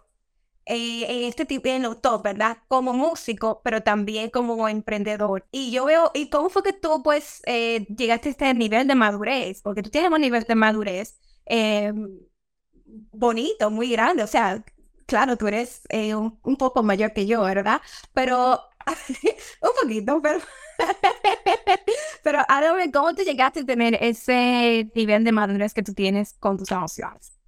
[0.66, 2.58] eh, en este tipo de top, ¿verdad?
[2.68, 5.46] Como músico, pero también como emprendedor.
[5.52, 8.94] Y yo veo, ¿y cómo fue que tú pues eh, llegaste a este nivel de
[8.94, 9.62] madurez?
[9.62, 11.18] Porque tú tienes un nivel de madurez
[13.12, 14.22] bonito, muy grande.
[14.22, 14.64] O sea,
[15.06, 17.80] claro, tú eres un, un, poco mayor que yo, ¿verdad?
[18.12, 18.60] Pero
[19.62, 20.40] un poquito, pero...
[22.22, 26.56] Pero háblame, ¿cómo te llegaste a tener ese nivel de madurez que tú tienes con
[26.56, 27.38] tus emociones?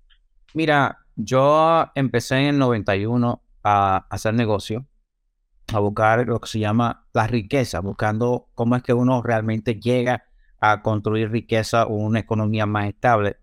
[0.53, 4.87] Mira, yo empecé en el 91 a hacer negocio,
[5.73, 10.25] a buscar lo que se llama la riqueza, buscando cómo es que uno realmente llega
[10.61, 13.37] a construir riqueza o una economía más estable.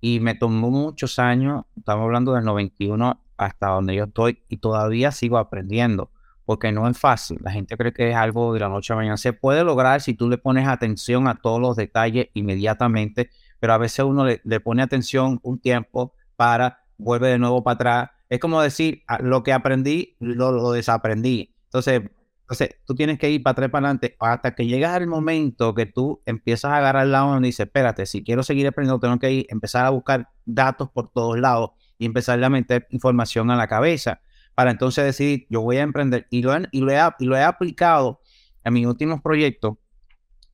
[0.00, 5.12] Y me tomó muchos años, estamos hablando del 91 hasta donde yo estoy y todavía
[5.12, 6.10] sigo aprendiendo
[6.50, 7.38] porque no es fácil.
[7.42, 9.16] La gente cree que es algo de la noche a la mañana.
[9.16, 13.78] Se puede lograr si tú le pones atención a todos los detalles inmediatamente, pero a
[13.78, 18.10] veces uno le, pone atención un tiempo para, vuelve de nuevo para atrás.
[18.28, 21.54] Es como decir, ah, lo que aprendí, lo, desaprendí.
[21.64, 22.02] Entonces,
[22.42, 25.86] entonces, tú tienes que ir para atrás para adelante hasta que llegas al momento que
[25.86, 29.32] tú empiezas a agarrar el lado y dices, espérate, si quiero seguir aprendiendo, tengo que
[29.32, 33.68] ir, empezar a buscar datos por todos lados y empezar a meter información a la
[33.68, 34.20] cabeza
[34.54, 36.26] para entonces decidir, yo voy a emprender.
[36.30, 38.20] Y lo, y lo, he, y lo he aplicado
[38.64, 39.76] en mis últimos proyectos,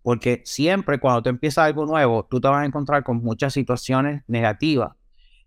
[0.03, 4.23] porque siempre cuando tú empiezas algo nuevo, tú te vas a encontrar con muchas situaciones
[4.29, 4.93] negativas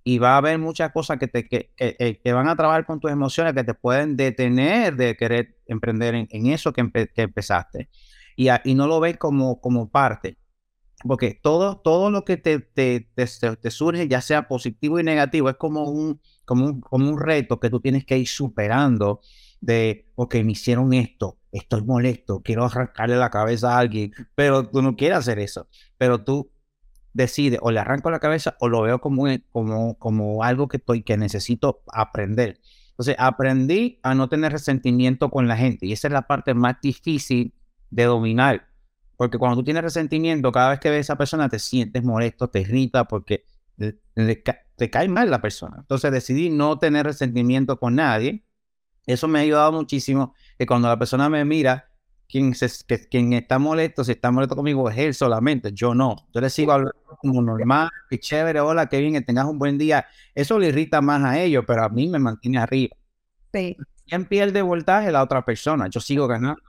[0.03, 3.11] y va a haber muchas cosas que te que, que, van a trabajar con tus
[3.11, 7.89] emociones que te pueden detener de querer emprender en, eso que, empezaste.
[8.35, 10.37] Y, y, no lo ves como, como parte.
[11.03, 15.55] Porque todo, todo lo que te, te, te, surge, ya sea positivo y negativo, es
[15.55, 19.21] como un, como un, como un reto que tú tienes que ir superando
[19.61, 24.81] de, ok, me hicieron esto, estoy molesto, quiero arrancarle la cabeza a alguien, pero tú
[24.81, 26.51] no quieres hacer eso, pero tú
[27.19, 31.03] decides o le arranco la cabeza o lo veo como, como, como algo que, estoy,
[31.03, 32.59] que necesito aprender.
[32.91, 36.81] Entonces, aprendí a no tener resentimiento con la gente y esa es la parte más
[36.81, 37.53] difícil
[37.91, 38.69] de dominar
[39.19, 42.49] porque cuando tú tienes resentimiento, cada vez que ves a esa persona te sientes molesto,
[42.49, 43.43] te irrita porque
[43.75, 45.75] te, cae mal la persona.
[45.79, 48.45] Entonces decidí no tener resentimiento con nadie.
[49.05, 51.88] Eso me ha ayudado muchísimo que cuando la persona me mira,
[52.29, 56.15] quien, se, que, quien está molesto, si está molesto conmigo, es él solamente, yo no.
[56.33, 59.77] Yo le sigo hablando como normal, qué chévere, hola, qué bien, que tengas un buen
[59.77, 60.05] día.
[60.35, 62.95] Eso le irrita más a ellos, pero a mí me mantiene arriba.
[63.51, 63.75] Sí.
[64.05, 65.11] ¿Quién pierde voltaje?
[65.11, 65.87] La otra persona.
[65.87, 66.61] Yo sigo ganando.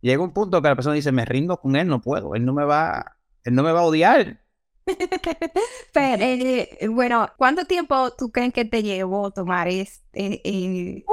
[0.00, 2.52] Llega un punto que la persona dice, me rindo con él, no puedo, él no
[2.52, 4.40] me va, él no me va a odiar.
[5.92, 11.04] Pero, eh, bueno, ¿cuánto tiempo tú crees que te llevó tomar es, eh, eh,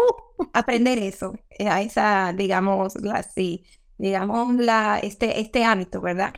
[0.53, 1.33] aprender eso?
[1.51, 3.65] eh, a esa, digamos, la, sí,
[3.97, 6.33] digamos, la, este, este hábito, ¿verdad?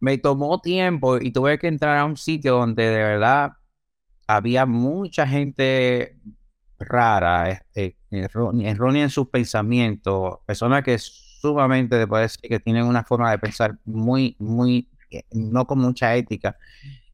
[0.00, 3.52] Me tomó tiempo y tuve que entrar a un sitio donde de verdad
[4.28, 6.18] había mucha gente
[6.78, 13.04] rara, este, errónea, en sus pensamientos, personas que sumamente, te puedo decir, que tienen una
[13.04, 14.90] forma de pensar muy, muy,
[15.32, 16.56] no con mucha ética.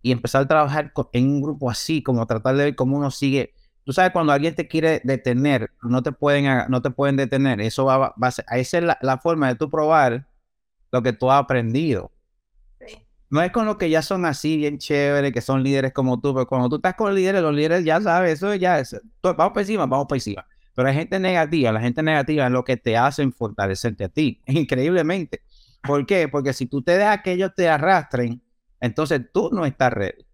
[0.03, 3.53] Y empezar a trabajar en un grupo así, como tratar de ver cómo uno sigue.
[3.85, 7.61] Tú sabes, cuando alguien te quiere detener, no te pueden, no te pueden detener.
[7.61, 10.27] Eso va, va a ser, esa es la, la forma de tú probar
[10.93, 12.13] lo que tú has aprendido.
[12.81, 12.99] Sí.
[13.31, 16.35] No es con los que ya son así, bien chéveres, que son líderes como tú,
[16.35, 19.53] pero cuando tú estás con líderes, los líderes ya sabes, eso ya es, to- vamos
[19.55, 20.47] para encima, vamos para encima.
[20.75, 24.41] Pero hay gente negativa, la gente negativa es lo que te hacen fortalecerte a ti,
[24.47, 25.43] increíblemente.
[25.83, 26.29] ¿Por qué?
[26.29, 28.43] Porque si tú te dejas que ellos te arrastren,
[28.81, 30.27] entonces tú no estás ready.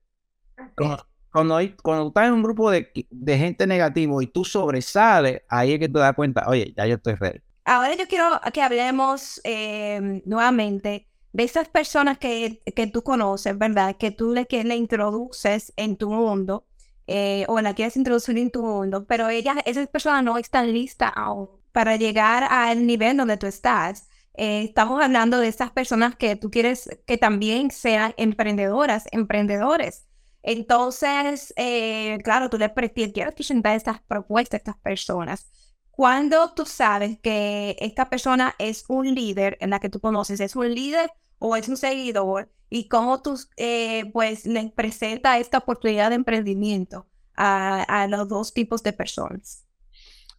[0.75, 5.79] Cuando, cuando, estás en un grupo de, de gente negativo y tú sobresales, ahí es
[5.79, 7.41] que te das cuenta, oye, ya yo estoy ready.
[7.65, 13.97] Ahora yo quiero que hablemos eh, nuevamente de esas personas que, que tú conoces, ¿verdad?
[13.97, 16.65] Que tú le, que le introduces en tu mundo
[17.07, 21.13] eh, o la quieres introducir en tu mundo, pero ellas, esas personas no están listas
[21.15, 24.09] aún para llegar al nivel donde tú estás.
[24.37, 30.07] Eh, estamos hablando de esas personas que tú quieres que también sean emprendedoras, emprendedores.
[30.43, 35.51] Entonces, eh, claro, tú le quieres presentar estas propuestas a estas personas.
[35.91, 40.55] Cuando tú sabes que esta persona es un líder en la que tú conoces, es
[40.55, 46.11] un líder o es un seguidor, y cómo tú eh, pues le presenta esta oportunidad
[46.11, 47.07] de emprendimiento
[47.39, 49.67] a los dos tipos de personas.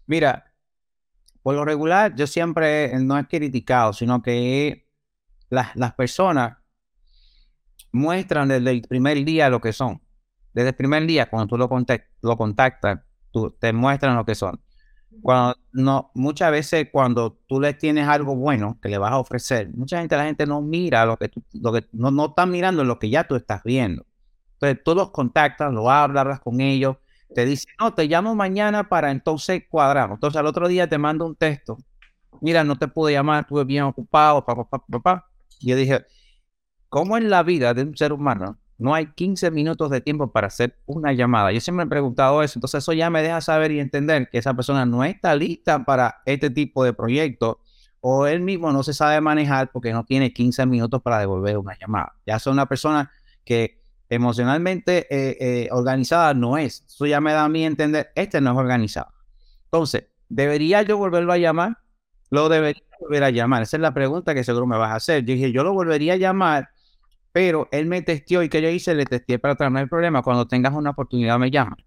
[0.07, 0.51] Mira,
[1.47, 4.85] por lo regular, yo siempre no he criticado, sino que
[5.49, 6.57] las, las personas
[7.93, 10.01] muestran desde el primer día lo que son.
[10.51, 12.99] Desde el primer día, cuando tú lo, contact- lo contactas,
[13.31, 14.59] tú, te muestran lo que son.
[15.21, 19.69] Cuando, no, muchas veces cuando tú le tienes algo bueno que le vas a ofrecer,
[19.73, 22.83] mucha gente, la gente no mira lo que tú, lo que, no, no está mirando
[22.83, 24.05] lo que ya tú estás viendo.
[24.55, 26.97] Entonces tú los contactas, lo hablas con ellos,
[27.33, 30.15] te dicen, no, te llamo mañana para entonces cuadramos.
[30.15, 31.77] Entonces al otro día te mando un texto.
[32.41, 35.29] Mira, no te pude llamar, estuve bien ocupado, papá, papá, papá.
[35.59, 36.05] Yo dije,
[36.89, 40.47] ¿cómo en la vida de un ser humano no hay 15 minutos de tiempo para
[40.47, 41.51] hacer una llamada?
[41.51, 42.59] Yo siempre me he preguntado eso.
[42.59, 46.21] Entonces eso ya me deja saber y entender que esa persona no está lista para
[46.25, 47.59] este tipo de proyecto
[47.99, 51.77] o él mismo no se sabe manejar porque no tiene 15 minutos para devolver una
[51.77, 52.15] llamada.
[52.25, 53.11] Ya son una persona
[53.43, 53.76] que
[54.09, 56.83] emocionalmente eh, eh, organizada no es.
[56.87, 59.13] Eso ya me da a mí entender, este no es organizado.
[59.65, 61.77] Entonces, ¿debería yo volverlo a llamar?
[62.29, 63.63] Lo debería volver a llamar.
[63.63, 65.23] Esa es la pregunta que seguro me vas a hacer.
[65.23, 66.69] Yo dije, yo lo volvería a llamar,
[67.31, 70.21] pero él me testió y que yo hice, le testé para atrás, no hay problema.
[70.21, 71.79] Cuando tengas una oportunidad me llamas.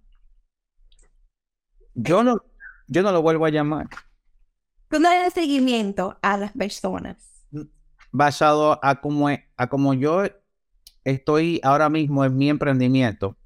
[1.94, 2.42] Yo no,
[2.86, 3.88] yo no lo vuelvo a llamar.
[4.88, 7.46] Tú das seguimiento a las personas.
[8.12, 10.24] Basado a como, a como yo
[11.04, 13.36] estoy ahora mismo en mi emprendimiento,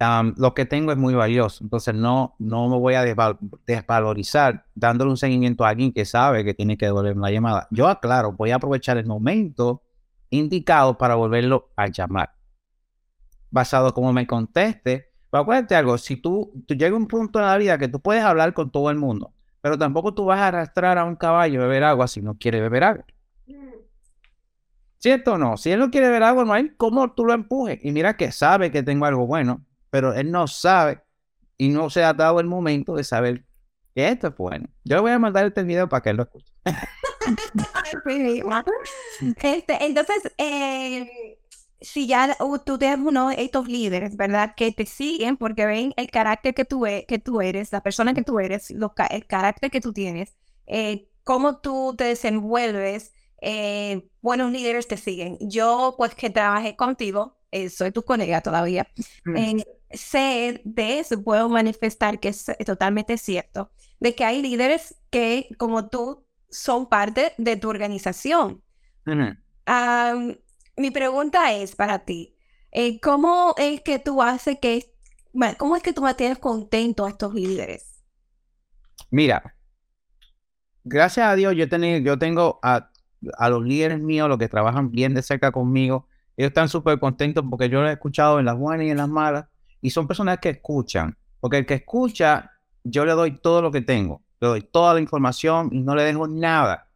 [0.00, 1.64] um, lo que tengo es muy valioso.
[1.64, 6.44] Entonces no, no me voy a desval desvalorizar dándole un seguimiento a alguien que sabe
[6.44, 7.68] que tiene que devolverme la llamada.
[7.70, 9.82] Yo aclaro, voy a aprovechar el momento
[10.30, 12.32] indicado para volverlo a llamar.
[13.50, 15.12] Basado como me conteste.
[15.30, 18.22] Pero acuérdate algo, si tú, tú llega un punto en la vida que tú puedes
[18.22, 21.64] hablar con todo el mundo, pero tampoco tú vas a arrastrar a un caballo a
[21.64, 23.04] beber agua si no quiere beber agua.
[25.06, 25.56] ¿Cierto o no?
[25.56, 27.78] Si él no quiere ver algo, no hay cómo tú lo empujes.
[27.80, 31.00] Y mira que sabe que tengo algo bueno, pero él no sabe
[31.56, 33.44] y no se ha dado el momento de saber
[33.94, 34.66] que esto es bueno.
[34.82, 36.52] Yo le voy a mandar este video para que él lo escuche.
[39.42, 41.38] este, entonces, eh,
[41.80, 44.54] si ya tú tienes uno de estos líderes, ¿verdad?
[44.56, 48.12] Que te siguen porque ven el carácter que tú, e que tú eres, la persona
[48.12, 50.34] que tú eres, el carácter que tú tienes,
[50.66, 55.38] eh, cómo tú te desenvuelves, eh, buenos líderes te siguen.
[55.40, 58.86] Yo, pues que trabajé contigo, eh, soy tu colega todavía,
[59.36, 63.70] eh, sé de eso, puedo manifestar que es totalmente cierto,
[64.00, 68.62] de que hay líderes que, como tú, son parte de tu organización.
[69.06, 70.34] Um,
[70.76, 72.36] mi pregunta es para ti,
[72.72, 74.92] eh, ¿cómo es que tú haces que,
[75.58, 78.02] cómo es que tú mantienes contento a estos líderes?
[79.10, 79.56] Mira,
[80.84, 82.90] gracias a Dios, yo, tenido, yo tengo a,
[83.38, 86.06] a los líderes míos, los que trabajan bien de cerca conmigo,
[86.36, 89.08] ellos están súper contentos porque yo los he escuchado en las buenas y en las
[89.08, 89.46] malas,
[89.80, 92.52] y son personas que escuchan, porque el que escucha,
[92.84, 96.02] yo le doy todo lo que tengo, le doy toda la información y no le
[96.02, 96.88] dejo nada.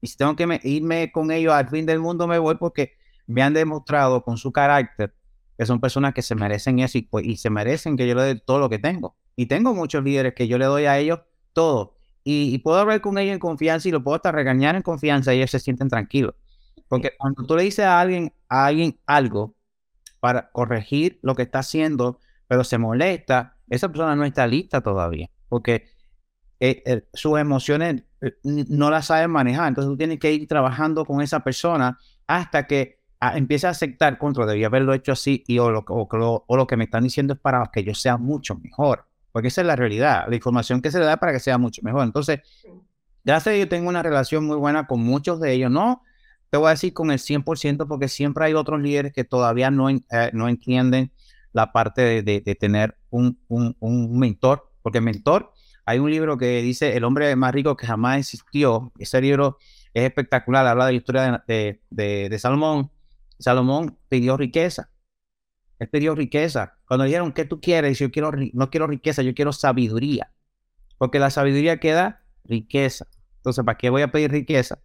[0.00, 2.94] Y si tengo que irme con ellos al fin del mundo, me voy porque
[3.26, 5.14] me han demostrado con su carácter
[5.60, 8.22] que son personas que se merecen eso y, pues, y se merecen que yo le
[8.22, 9.18] dé todo lo que tengo.
[9.36, 11.20] Y tengo muchos líderes que yo le doy a ellos
[11.52, 11.98] todo.
[12.22, 15.38] Y, puedo hablar con ellos en confianza y lo puedo hasta regañar en confianza y
[15.38, 16.34] ellos se sienten tranquilos.
[16.88, 19.54] Porque cuando tú le dices a alguien, a alguien algo
[20.20, 25.30] para corregir lo que está haciendo, pero se molesta, esa persona no está lista todavía.
[25.48, 25.88] Porque
[26.60, 29.68] eh, eh, sus emociones eh, no las saben manejar.
[29.68, 33.00] Entonces tú tienes que ir trabajando con esa persona hasta que
[33.34, 36.84] empiece a aceptar contra, debía haberlo hecho así y o lo, o, lo que me
[36.84, 39.06] están diciendo es para que yo sea mucho mejor.
[39.32, 41.82] Porque esa es la realidad, la información que se le da para que sea mucho
[41.82, 42.04] mejor.
[42.04, 42.40] Entonces,
[43.24, 45.70] gracias a Dios tengo una relación muy buena con muchos de ellos.
[45.70, 46.02] No
[46.50, 49.88] te voy a decir con el 100% porque siempre hay otros líderes que todavía no,
[49.88, 50.02] eh,
[50.32, 51.12] no entienden
[51.52, 54.70] la parte de, tener un, un, un, mentor.
[54.82, 55.52] Porque mentor,
[55.84, 58.92] hay un libro que dice El hombre más rico que jamás existió.
[58.98, 59.58] Ese libro
[59.94, 62.90] es espectacular, habla de la historia de, de, de Salomón
[63.40, 64.90] Salomón pidió riqueza.
[65.78, 66.78] Él pidió riqueza.
[66.90, 68.00] Cuando dijeron, ¿qué tú quieres?
[68.00, 70.32] Yo quiero, no quiero riqueza, yo quiero sabiduría.
[70.98, 73.06] Porque la sabiduría queda riqueza.
[73.36, 74.80] Entonces, ¿para qué voy a pedir riqueza?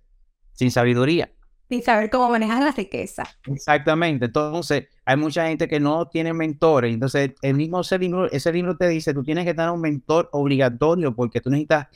[0.52, 1.32] Sin sabiduría.
[1.68, 3.24] Sin saber cómo manejar la riqueza.
[3.48, 4.26] Exactamente.
[4.26, 6.94] Entonces, hay mucha gente que no tiene mentores.
[6.94, 10.30] Entonces, el mismo ese libro, ese libro te dice, tú tienes que tener un mentor
[10.32, 11.88] obligatorio porque tú necesitas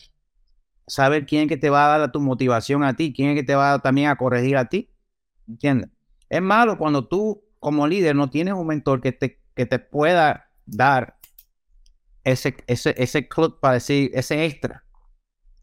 [0.88, 3.44] saber quién es que te va a dar tu motivación a ti, quién es que
[3.44, 4.90] te va también a corregir a ti.
[5.48, 5.92] ¿Entiendes?
[6.30, 10.50] Es malo cuando tú como líder no tienes un mentor que te, que te pueda
[10.66, 11.18] dar
[12.24, 14.86] ese, ese, ese club para decir, ese extra.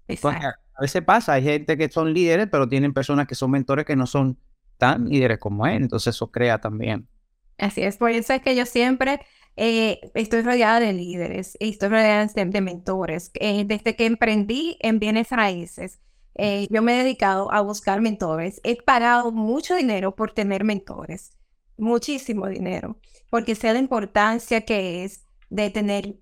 [0.07, 3.97] a veces pasa, hay gente que son líderes, pero tienen personas que son mentores que
[3.97, 4.39] no son
[4.77, 5.85] tan líderes como él.
[5.85, 7.09] Entonces eso crea también.
[7.57, 9.21] Así es, por eso es que yo siempre
[9.57, 13.31] eh, estoy rodeada de líderes, estoy rodeada de, mentores.
[13.41, 16.01] Eh, desde que emprendí en bienes raíces,
[16.35, 18.61] eh, yo me he dedicado a buscar mentores.
[18.63, 21.33] He pagado mucho dinero por tener mentores,
[21.79, 22.99] muchísimo dinero,
[23.31, 26.17] porque sé la importancia que es de tener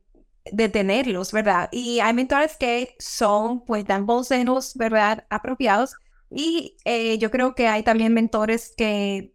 [0.52, 1.68] de tenerlos, ¿verdad?
[1.72, 5.26] Y hay mentores que son, pues, dan consejos, ¿verdad?
[5.30, 5.96] Apropiados.
[6.30, 9.34] Y eh, yo creo que hay también mentores que,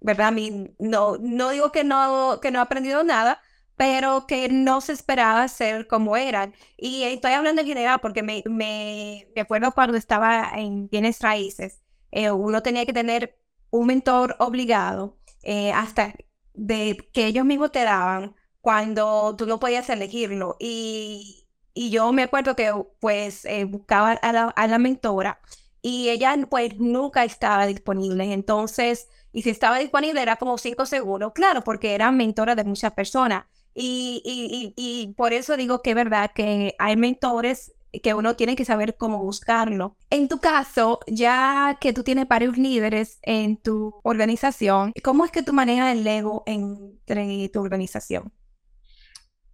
[0.00, 0.28] ¿verdad?
[0.28, 3.40] A mí, no, no digo que no, que no he aprendido nada,
[3.76, 6.54] pero que no se esperaba ser como eran.
[6.76, 12.30] Y estoy hablando en general porque me, me, acuerdo cuando estaba en bienes raíces, eh,
[12.30, 13.38] uno tenía que tener
[13.70, 16.14] un mentor obligado eh, hasta
[16.56, 20.56] de que ellos mismos te daban cuando tú no podías elegirlo.
[20.58, 25.40] Y, y yo me acuerdo que pues eh, buscaba a la, a la mentora
[25.82, 28.32] y ella pues nunca estaba disponible.
[28.32, 32.92] Entonces, y si estaba disponible era como cinco segundos, claro, porque era mentora de muchas
[32.92, 33.44] personas.
[33.74, 37.72] Y, y, y, por eso digo que es verdad que hay mentores
[38.02, 39.96] que uno tiene que saber cómo buscarlo.
[40.10, 45.42] En tu caso, ya que tú tienes varios líderes en tu organización, ¿cómo es que
[45.42, 48.32] tú manejas el ego entre tu organización?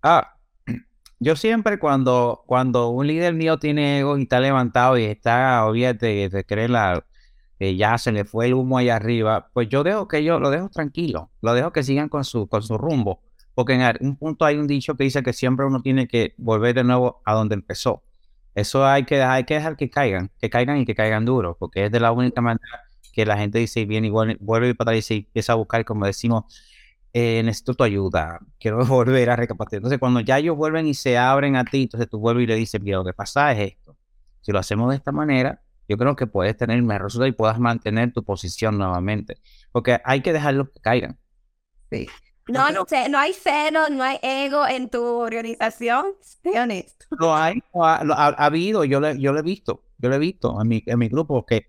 [0.03, 0.35] Ah,
[1.21, 6.29] yo siempre cuando, cuando un líder mío tiene ego y está levantado y está, obviamente,
[6.29, 7.05] de creer la,
[7.59, 10.51] que ya se le fue el humo ahí arriba, pues yo dejo que yo lo
[10.51, 13.21] dejo tranquilo, lo dejo que sigan con su, con su rumbo
[13.55, 16.75] porque en un punto hay un dicho que dice que siempre uno tiene que volver
[16.75, 18.03] de nuevo a donde empezó.
[18.55, 21.87] Eso hay que, hay que dejar que caigan, que caigan y que caigan duro, porque
[21.87, 22.83] es de la única manera
[23.13, 26.45] que la gente dice, viene y vuelve, para atrás y empieza a buscar, como decimos,
[27.13, 29.79] eh, necesito tu ayuda, quiero volver a recapacitar.
[29.79, 32.57] Entonces, cuando ya ellos vuelven y se abren a ti, entonces tú vuelves y le
[32.57, 33.97] dices, mira, lo que pasa es esto.
[34.41, 37.59] Si lo hacemos de esta manera, yo creo que puedes tener mejor resultado y puedas
[37.59, 39.37] mantener tu posición nuevamente.
[39.73, 41.19] Porque hay que dejarlos que caigan.
[41.91, 42.09] Sí.
[42.49, 47.07] No, no, no hay cero, no hay ego en tu organización, sé honesto.
[47.11, 50.69] Lo hay, ha, habido, yo, le, yo lo he visto, yo lo he visto en
[50.69, 51.47] mi, en mi grupo.
[51.47, 51.69] Que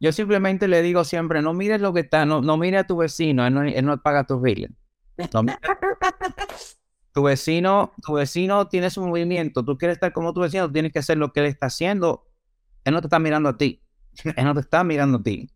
[0.00, 2.96] Yo simplemente le digo siempre, no mires lo que está, no, no mires a tu
[2.96, 4.70] vecino, él no, él no paga tus billes.
[7.12, 10.98] tu vecino, tu vecino tiene su movimiento, tú quieres estar como tu vecino, tienes que
[11.00, 12.26] hacer lo que él está haciendo.
[12.84, 13.82] Él no te está mirando a ti,
[14.24, 15.50] él no te está mirando a ti.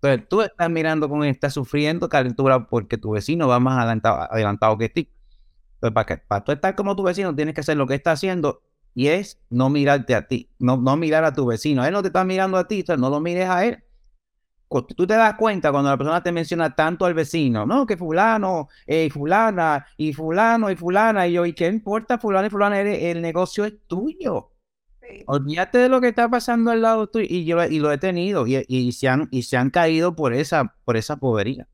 [0.00, 4.88] Entonces tú estás mirando con estás sufriendo calentura porque tu vecino va más adelantado, que
[4.88, 5.12] ti.
[5.74, 8.12] Entonces, para, que, para tú estar como tu vecino, tienes que hacer lo que está
[8.12, 8.62] haciendo
[8.94, 11.84] y es no mirarte a ti, no, no mirar a tu vecino.
[11.84, 13.82] Él no te está mirando a ti, entonces no lo mires a él.
[14.68, 18.68] Tú te das cuenta cuando la persona te menciona tanto al vecino, no, que fulano,
[18.86, 22.80] eh, fulana, y fulano, y fulana, y yo, ¿y qué importa fulano y fulana?
[22.80, 24.52] El negocio es tuyo.
[25.26, 27.26] Olvídate de lo que está pasando al lado tuyo.
[27.28, 30.34] Y yo y lo he tenido y, y, se, han, y se han caído por
[30.34, 31.68] esa, por esa povería.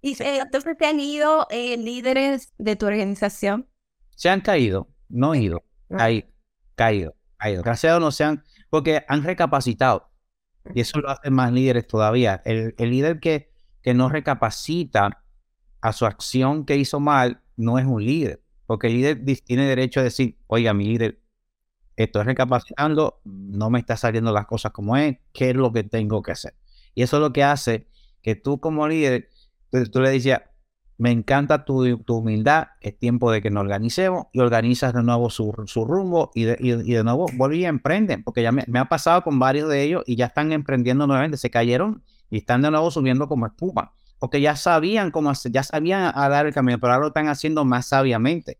[0.00, 3.66] ¿Y eh, entonces te han ido eh, líderes de tu organización?
[4.14, 5.96] Se han caído, no ido, ah.
[5.96, 6.28] caído,
[6.74, 7.62] caído, caído.
[7.62, 10.10] Gracias a no se han, porque han recapacitado.
[10.74, 12.42] Y eso lo hace más líderes todavía.
[12.44, 13.50] El, el líder que,
[13.82, 15.24] que no recapacita
[15.80, 18.42] a su acción que hizo mal, no es un líder.
[18.66, 21.20] Porque el líder tiene derecho a decir, oiga, mi líder,
[22.04, 26.22] estoy recapacitando, no me está saliendo las cosas como es, ¿qué es lo que tengo
[26.22, 26.54] que hacer?
[26.94, 27.88] Y eso es lo que hace
[28.22, 29.28] que tú como líder,
[29.70, 30.42] tú, le decías,
[30.96, 35.52] me encanta tu, humildad, es tiempo de que nos organicemos y organizas de nuevo su,
[35.86, 39.68] rumbo y de, de, nuevo vuelve y emprenden, porque ya me, ha pasado con varios
[39.68, 43.46] de ellos y ya están emprendiendo nuevamente, se cayeron y están de nuevo subiendo como
[43.46, 47.28] espuma, porque ya sabían cómo hacer, ya sabían dar el camino, pero ahora lo están
[47.28, 48.58] haciendo más sabiamente.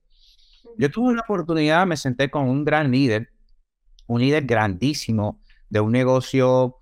[0.78, 3.30] Yo tuve una oportunidad, me senté con un gran líder,
[4.06, 6.76] un líder grandísimo de un negocio,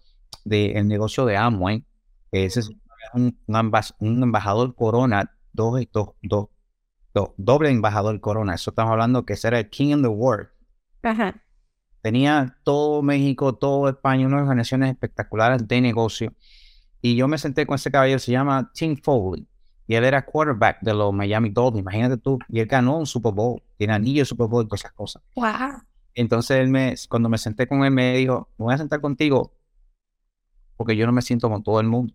[0.44, 1.84] de, el negocio de Amway,
[2.30, 2.70] ese es
[3.14, 8.54] un, un, embajador corona, dos, dos, dos, doble embajador corona.
[8.54, 10.48] Eso estamos hablando que era el king in the world.
[12.02, 16.34] Tenía todo México, todo España, unas organizaciones espectaculares de negocio.
[17.00, 19.46] Y yo me senté con ese caballero, se llama Tim Foley.
[19.86, 21.82] Y él era quarterback de los Miami Dolphins.
[21.82, 22.38] Imagínate tú.
[22.48, 23.62] Y él ganó un Super Bowl.
[23.76, 25.22] Tiene anillo de Super Bowl y todas esas cosas.
[25.34, 25.82] Wow.
[26.14, 29.52] Entonces él me, cuando me senté con él, me dijo, me voy a sentar contigo
[30.76, 32.14] porque yo no me siento con todo el mundo.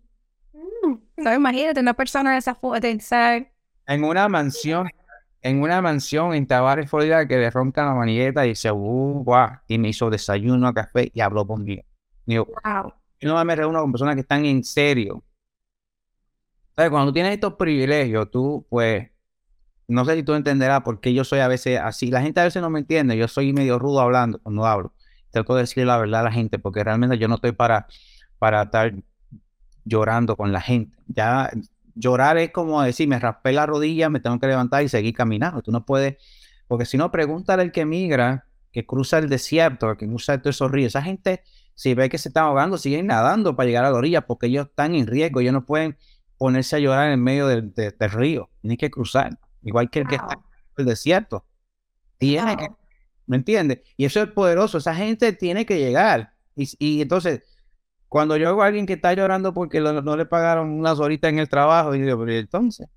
[0.52, 2.56] Mm, no, imagínate una persona de esa
[3.86, 4.88] En una mansión,
[5.42, 9.50] en una mansión en Tavares, Florida, que le ronca la manigueta y dice, uh, guau,
[9.66, 11.82] y me hizo desayuno, café y habló conmigo.
[12.24, 12.92] Digo, wow.
[13.20, 15.22] Yo no me reúno con personas que están en serio
[16.74, 19.08] cuando tú tienes estos privilegios, tú, pues,
[19.88, 22.10] no sé si tú entenderás por qué yo soy a veces así.
[22.10, 23.16] La gente a veces no me entiende.
[23.16, 24.94] Yo soy medio rudo hablando cuando hablo.
[25.30, 27.86] Tengo que decirle la verdad a la gente porque realmente yo no estoy para,
[28.38, 28.94] para estar
[29.84, 30.96] llorando con la gente.
[31.08, 31.50] Ya
[31.94, 35.62] llorar es como decir, me raspé la rodilla, me tengo que levantar y seguir caminando.
[35.62, 36.16] Tú no puedes,
[36.68, 40.88] porque si no, pregúntale al que migra, que cruza el desierto, que cruza esos ríos.
[40.88, 41.42] Esa gente,
[41.74, 44.68] si ve que se están ahogando, siguen nadando para llegar a la orilla porque ellos
[44.68, 45.96] están en riesgo, ellos no pueden
[46.42, 50.32] ponerse a llorar en medio del, río, tiene que cruzar, igual que el que está
[50.34, 50.42] en
[50.78, 51.46] el desierto.
[52.18, 52.66] Tiene que,
[53.28, 53.82] ¿me entiendes?
[53.96, 56.34] Y eso es poderoso, esa gente tiene que llegar.
[56.56, 57.42] Y, entonces,
[58.08, 61.38] cuando yo veo a alguien que está llorando porque no le pagaron unas horitas en
[61.38, 62.88] el trabajo, y digo, pero entonces,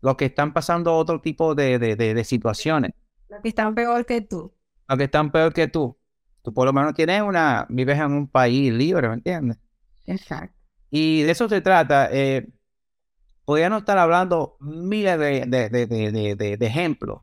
[0.00, 2.90] los que están pasando otro tipo de, de, situaciones.
[3.28, 4.52] Los que están peor que tú.
[4.88, 5.96] Los que están peor que tú.
[6.42, 9.58] Tú por lo menos tienes una, vives en un país libre, ¿me entiendes?
[10.06, 10.61] Exacto.
[10.94, 12.10] Y de eso se trata.
[12.12, 12.46] Eh,
[13.46, 17.22] podríamos estar hablando miles de, de, ejemplos,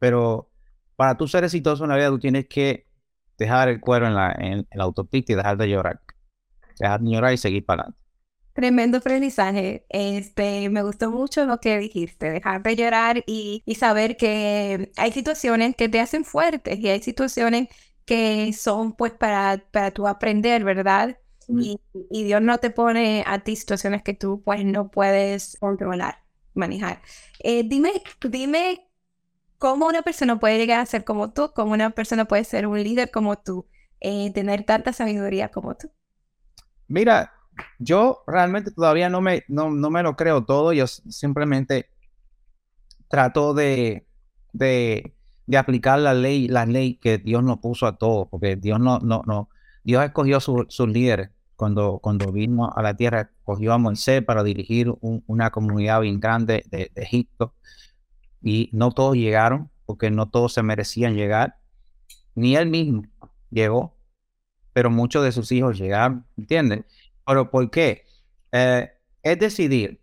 [0.00, 0.50] pero
[0.96, 2.88] para tú ser exitoso en la vida, tú tienes que
[3.38, 6.00] dejar el cuero en la, en, la autopista y dejar de llorar.
[6.80, 8.00] Dejar de llorar y seguir para adelante.
[8.54, 9.86] Tremendo aprendizaje.
[9.88, 15.12] Este, me gustó mucho lo que dijiste, dejar de llorar y, y, saber que hay
[15.12, 17.68] situaciones que te hacen fuerte y hay situaciones
[18.04, 21.16] que son pues para, para tú aprender, ¿verdad?
[21.48, 21.78] Y,
[22.10, 26.18] Dios no te pone a ti situaciones que tú pues no puedes controlar,
[26.54, 27.02] manejar.
[27.40, 27.90] Eh, dime,
[28.28, 28.88] dime
[29.58, 32.82] cómo una persona puede llegar a ser como tú, cómo una persona puede ser un
[32.82, 33.66] líder como tú,
[34.00, 35.90] eh, tener tanta sabiduría como tú.
[36.88, 37.32] Mira,
[37.78, 41.88] yo realmente todavía no me, no, no me lo creo todo, yo simplemente
[43.08, 44.06] trato de,
[44.52, 45.14] de,
[45.46, 48.98] de, aplicar la ley, la ley que Dios nos puso a todos, porque Dios no,
[48.98, 49.48] no, no,
[49.84, 54.92] Dios escogió sus líderes cuando, cuando vino a la tierra, cogió a Moisés para dirigir
[55.00, 57.54] una comunidad bien grande de, Egipto.
[58.42, 61.58] Y no todos llegaron, porque no todos se merecían llegar.
[62.34, 63.04] Ni él mismo
[63.50, 63.96] llegó,
[64.72, 66.84] pero muchos de sus hijos llegaron, ¿entiendes?
[67.26, 68.04] Pero ¿por qué?
[68.52, 68.90] Eh,
[69.22, 70.00] es decidir.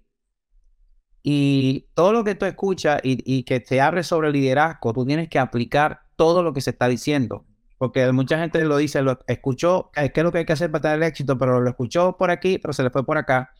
[1.23, 5.29] Y todo lo que tú escuchas y, y que te abre sobre liderazgo, tú tienes
[5.29, 7.45] que aplicar todo lo que se está diciendo
[7.81, 10.69] porque mucha gente lo dice, lo escuchó, eh, qué es lo que hay que hacer
[10.69, 13.55] para tener éxito, pero lo escuchó por aquí, pero se le fue por acá.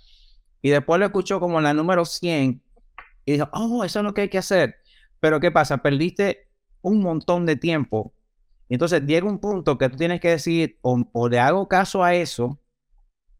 [0.61, 2.61] Y después lo escuchó como en la número 100
[3.25, 4.75] y dijo, oh, eso es lo que hay que hacer.
[5.19, 5.79] Pero ¿qué pasa?
[5.79, 6.51] Perdiste
[6.81, 8.13] un montón de tiempo.
[8.69, 12.59] Entonces llega un punto que tú tienes que decir, o, le hago caso a eso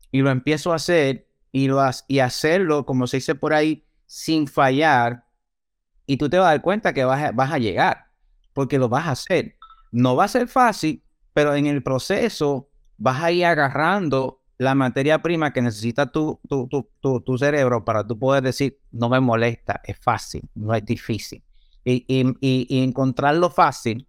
[0.09, 4.47] y lo empiezo a hacer y, lo, y hacerlo, como se dice por ahí, sin
[4.47, 5.25] fallar.
[6.07, 8.07] Y tú te vas a dar cuenta que vas vas a llegar,
[8.53, 9.60] porque lo vas a hacer.
[9.91, 15.21] No va a ser fácil, pero en el proceso vas a ir agarrando la materia
[15.21, 16.67] prima que necesita tu, tu,
[17.01, 21.43] tu, tu cerebro para tú poder decir, no me molesta, es fácil, no es difícil.
[21.83, 24.07] Y, y, y, encontrarlo fácil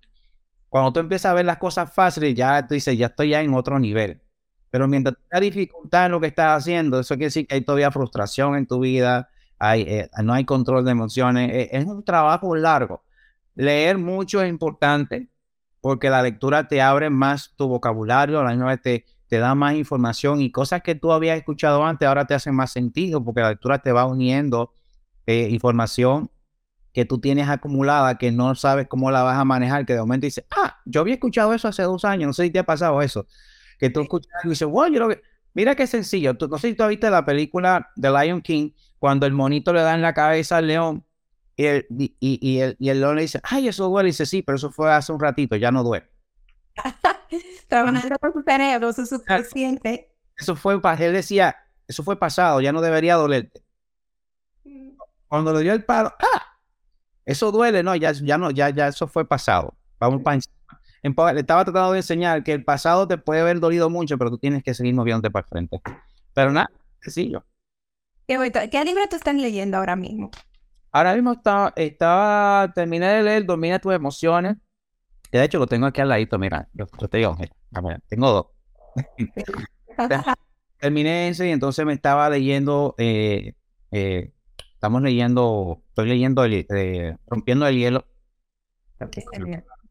[0.68, 3.54] Cuando tú empiezas a ver las cosas fáciles, ya tú dices, ya estoy ya en
[3.54, 4.22] otro nivel.
[4.70, 7.90] Pero mientras hay dificultad en lo que estás haciendo, eso quiere decir que hay todavía
[7.90, 11.50] frustración en tu vida, hay, eh, no hay control de emociones.
[11.52, 13.04] Eh, es un trabajo largo.
[13.54, 15.28] Leer mucho es importante
[15.82, 19.54] porque la lectura te abre más tu vocabulario, a la misma vez te, te da
[19.54, 23.40] más información y cosas que tú habías escuchado antes ahora te hacen más sentido porque
[23.40, 24.72] la lectura te va uniendo
[25.26, 26.30] eh, información
[26.92, 30.26] que tú tienes acumulada que no sabes cómo la vas a manejar, que de momento
[30.26, 33.02] dices, ah, yo había escuchado eso hace dos años, no sé si te ha pasado
[33.02, 33.26] eso,
[33.78, 35.20] que tú escuchas y dices, wow, yo lo que...
[35.54, 39.26] Mira qué sencillo, tú, no sé si tú viste la película The Lion King, cuando
[39.26, 41.04] el monito le da en la cabeza al león
[41.56, 44.42] y el, y, el, y el león le dice, ay, eso duele, y dice, sí,
[44.42, 46.08] pero eso fue hace un ratito, ya no duele.
[47.68, 50.10] Trabajando por su cerebro, eso es suficiente.
[50.36, 53.62] Eso fue, él decía, eso fue pasado, ya no debería dolerte.
[55.28, 56.58] Cuando le dio el paro, ¡ah!
[57.24, 59.74] Eso duele, no, ya, ya no, ya, ya eso fue pasado.
[59.98, 60.54] Vamos para encima.
[61.32, 64.38] Le estaba tratando de enseñar que el pasado te puede haber dolido mucho, pero tú
[64.38, 65.80] tienes que seguir moviéndote para el frente.
[66.34, 67.44] Pero nada, sencillo.
[68.26, 70.30] Qué, ¿Qué libro te están leyendo ahora mismo?
[70.92, 74.56] Ahora mismo estaba, estaba, terminé de leer Domina tus emociones.
[75.30, 77.36] De hecho, lo tengo aquí al ladito, mira, yo, te digo,
[78.08, 78.46] tengo dos.
[80.78, 83.54] terminé ese y entonces me estaba leyendo eh,
[83.92, 84.32] eh,
[84.82, 88.04] Estamos leyendo, estoy leyendo eh, Rompiendo el Hielo.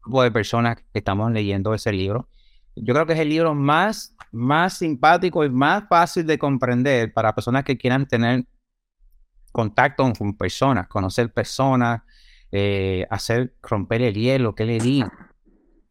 [0.02, 2.28] Grupo de personas que estamos leyendo ese libro.
[2.76, 7.34] Yo creo que es el libro más, más simpático y más fácil de comprender para
[7.34, 8.44] personas que quieran tener
[9.52, 12.02] contacto con personas, conocer personas,
[12.50, 15.08] eh, hacer romper el hielo, que le digo.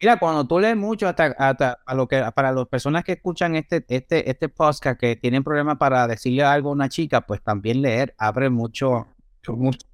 [0.02, 3.86] Mira, cuando tú lees mucho, hasta, a lo que, para las personas que escuchan este,
[3.88, 8.16] este, este podcast que tienen problemas para decirle algo a una chica, pues también leer
[8.18, 9.08] abre mucho,
[9.48, 9.88] mucho,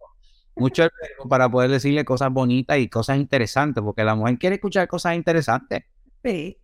[0.56, 0.88] mucho
[1.30, 5.84] para poder decirle cosas bonitas y cosas interesantes, porque la mujer quiere escuchar cosas interesantes.
[6.24, 6.58] Sí,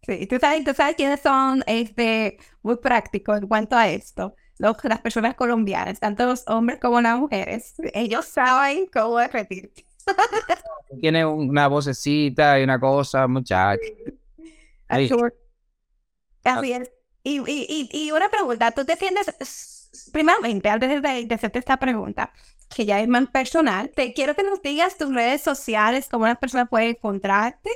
[0.00, 0.26] sí.
[0.26, 4.34] Tú sabes, tú sabes quiénes son este, muy prácticos en cuanto a esto.
[4.58, 9.72] Los, las personas colombianas, tanto los hombres como las mujeres, ellos saben cómo derretir.
[11.00, 13.80] Tiene una vocecita y una cosa, muchacho.
[16.44, 16.90] Así es.
[17.22, 19.26] Y, y, y, una pregunta, tú defiendes,
[20.12, 22.32] primeramente, antes de, hacerte esta pregunta,
[22.74, 26.38] que ya es más personal, te quiero que nos digas tus redes sociales, cómo las
[26.38, 27.70] personas pueden encontrarte.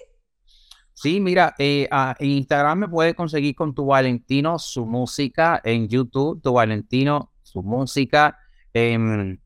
[1.01, 1.89] Sí, mira, eh,
[2.19, 7.63] en Instagram me puedes conseguir con tu Valentino su música, en YouTube tu Valentino su
[7.63, 8.37] música,
[8.75, 9.41] en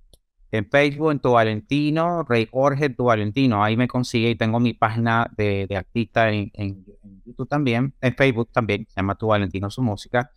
[0.56, 3.64] en Facebook, en Tu Valentino, Rey Jorge, Tu Valentino.
[3.64, 6.84] Ahí me consigue y tengo mi página de, artista en,
[7.24, 10.30] YouTube también, en Facebook también, se llama Tu Valentino Su Música.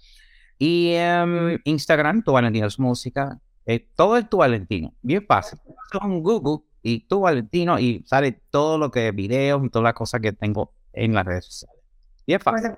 [0.57, 3.39] Y en Instagram, Tu Valentino Su Música.
[3.65, 5.59] Eh, todo es Tu Valentino, bien fácil.
[5.91, 10.31] Con Google y Tu Valentino y sale todo lo que videos todas las cosas que
[10.31, 11.83] tengo en las redes sociales.
[12.25, 12.71] Bien fácil.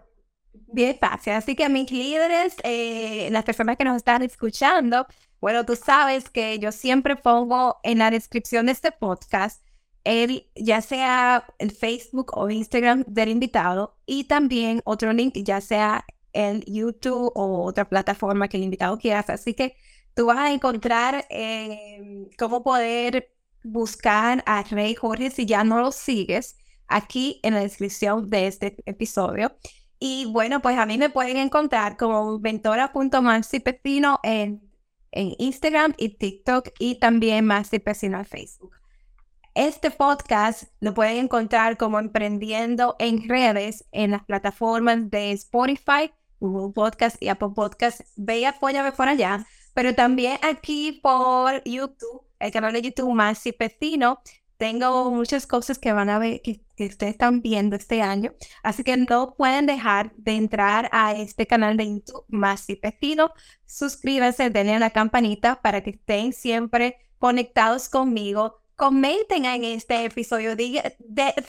[0.72, 1.34] Bien fácil.
[1.34, 5.08] Así que mis líderes, eh, las personas que nos están escuchando,
[5.42, 9.64] bueno, tú sabes que yo siempre pongo en la descripción de este podcast
[10.04, 16.06] el, ya sea el Facebook o Instagram del invitado y también otro link, ya sea
[16.34, 19.20] el YouTube o otra plataforma que el invitado quiera.
[19.28, 19.76] Así que
[20.14, 23.32] tú vas a encontrar eh, cómo poder
[23.64, 26.58] buscar a Rey Jorge si ya no lo sigues
[26.90, 29.56] aquí en la descripción de este episodio.
[30.00, 34.70] Y bueno, pues a mí me pueden encontrar como mentora.maxipepino en
[35.12, 38.76] en Instagram y TikTok y también de en Facebook.
[39.56, 46.74] Este podcast lo pueden encontrar como Emprendiendo en redes en las plataformas de Spotify, Google
[46.74, 48.02] Podcast y Apple Podcast.
[48.16, 49.46] Ve y apóyame por allá.
[49.74, 53.14] Pero también aquí por YouTube, el canal de YouTube
[53.46, 54.22] y Pecino,
[54.60, 58.34] tengo muchas cosas que van a ver, que, ustedes están viendo este año.
[58.62, 63.32] Así que no pueden dejar de entrar a este canal de YouTube más y Pecino.
[63.66, 68.60] Suscríbanse, denle a la campanita para que estén siempre conectados conmigo.
[68.76, 70.94] Comenten en este episodio, de,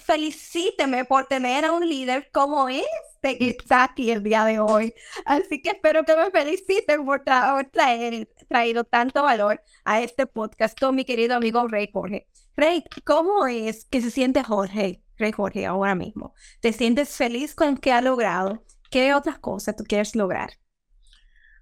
[0.04, 4.94] felicíteme por tener a un líder como este que está aquí el día de hoy.
[5.24, 10.94] Así que espero que me feliciten por, traer, traído tanto valor a este podcast con
[10.94, 12.28] mi querido amigo Rey Jorge.
[12.56, 16.34] Rey, ¿cómo es que se siente Jorge, Rey Jorge, ahora mismo?
[16.60, 18.64] ¿Te sientes feliz con lo que ha logrado?
[18.90, 20.50] ¿Qué otras cosas tú quieres lograr?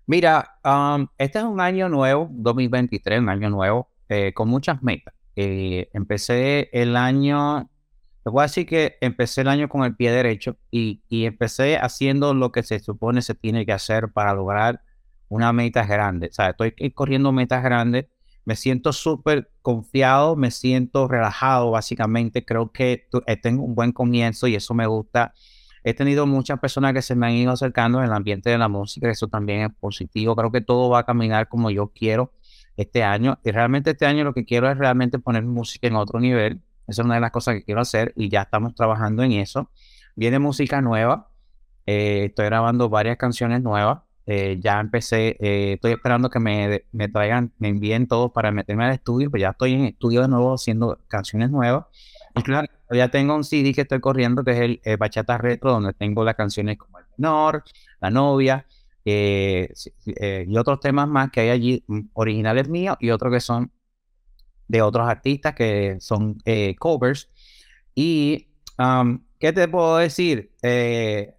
[0.07, 5.14] Mira, um, este es un año nuevo, 2023, un año nuevo, eh, con muchas metas.
[5.36, 7.70] Eh, empecé el año,
[8.24, 11.76] te voy a decir que empecé el año con el pie derecho y, y empecé
[11.76, 14.80] haciendo lo que se supone se tiene que hacer para lograr
[15.28, 16.28] una meta grande.
[16.28, 18.07] O sea, estoy corriendo metas grandes
[18.49, 22.46] me siento súper confiado, me siento relajado, básicamente.
[22.46, 25.34] Creo que eh, tengo un buen comienzo y eso me gusta.
[25.84, 28.68] He tenido muchas personas que se me han ido acercando en el ambiente de la
[28.68, 30.34] música, eso también es positivo.
[30.34, 32.32] Creo que todo va a caminar como yo quiero
[32.78, 33.38] este año.
[33.44, 36.62] Y realmente este año lo que quiero es realmente poner música en otro nivel.
[36.86, 39.70] Esa es una de las cosas que quiero hacer y ya estamos trabajando en eso.
[40.16, 41.28] Viene música nueva.
[41.84, 44.08] Eh, estoy grabando varias canciones nuevas.
[44.31, 48.85] Eh, ya empecé, eh, estoy esperando que me, me, traigan, me envíen todo para meterme
[48.85, 51.87] al estudio, pues ya estoy en estudio de nuevo haciendo canciones nuevas.
[52.37, 55.95] Y claro, ya tengo un CD que estoy corriendo, que es el Bachata Retro, donde
[55.95, 57.64] tengo las canciones como El Menor,
[58.03, 58.66] La Novia,
[59.07, 59.72] eh,
[60.47, 63.72] y otros temas más que hay allí, mm, originales míos y otros que son
[64.68, 66.37] de otros artistas que son
[66.79, 67.31] covers.
[67.95, 68.49] Y,
[68.79, 70.53] um, ¿qué te puedo decir?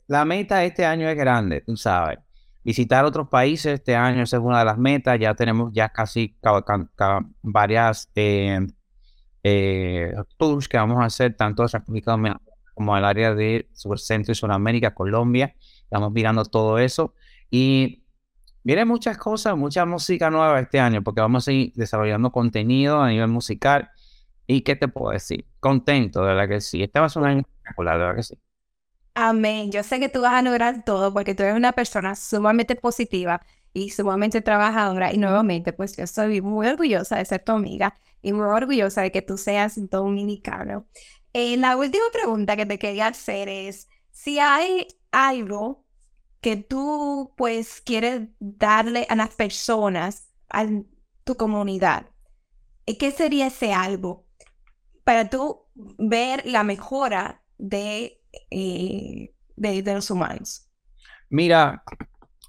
[0.08, 2.18] la meta este año es grande, tú sabes
[2.64, 5.20] visitar otros países este año, esa es una de las metas.
[5.20, 6.38] Ya tenemos ya casi
[7.42, 8.68] varias eh,
[9.44, 12.42] eh, tours que vamos a hacer, tanto de República Dominicana
[12.74, 15.54] como el área de Centro y Sudamérica, Colombia.
[15.84, 17.14] Estamos mirando todo eso.
[17.50, 18.06] Y
[18.64, 23.10] vienen muchas cosas, mucha música nueva este año, porque vamos a ir desarrollando contenido a
[23.10, 23.90] nivel musical.
[24.48, 25.46] ¿Y qué te puedo decir?
[25.60, 26.82] Contento, de verdad que sí.
[26.82, 28.36] Este va a ser un año espectacular, de verdad que sí.
[29.14, 29.72] Amén.
[29.72, 33.42] Yo sé que tú vas a lograr todo porque tú eres una persona sumamente positiva
[33.74, 35.14] y sumamente trabajadora.
[35.14, 39.12] Y nuevamente, pues yo estoy muy orgullosa de ser tu amiga y muy orgullosa de
[39.12, 40.88] que tú seas dominicano.
[41.34, 45.86] Eh, la última pregunta que te quería hacer es si hay algo
[46.42, 50.66] que tú pues quieres darle a las personas, a
[51.24, 52.08] tu comunidad.
[53.00, 54.26] ¿Qué sería ese algo
[55.04, 58.19] para tú ver la mejora de
[58.50, 60.68] eh, de, los humanos?
[61.30, 61.84] Mira,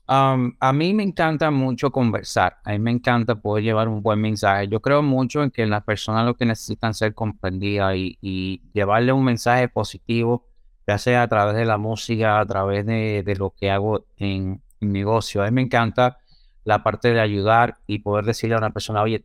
[0.06, 4.66] a mí me encanta mucho conversar, a mí me encanta poder llevar un buen mensaje.
[4.68, 9.24] Yo creo mucho en que las personas lo que necesitan ser comprendidas y, llevarle un
[9.24, 10.46] mensaje positivo,
[10.86, 14.92] ya sea a través de la música, a través de, lo que hago en, en
[14.92, 15.42] negocio.
[15.42, 16.18] A mí me encanta
[16.64, 19.24] la parte de ayudar y poder decirle a una persona, oye,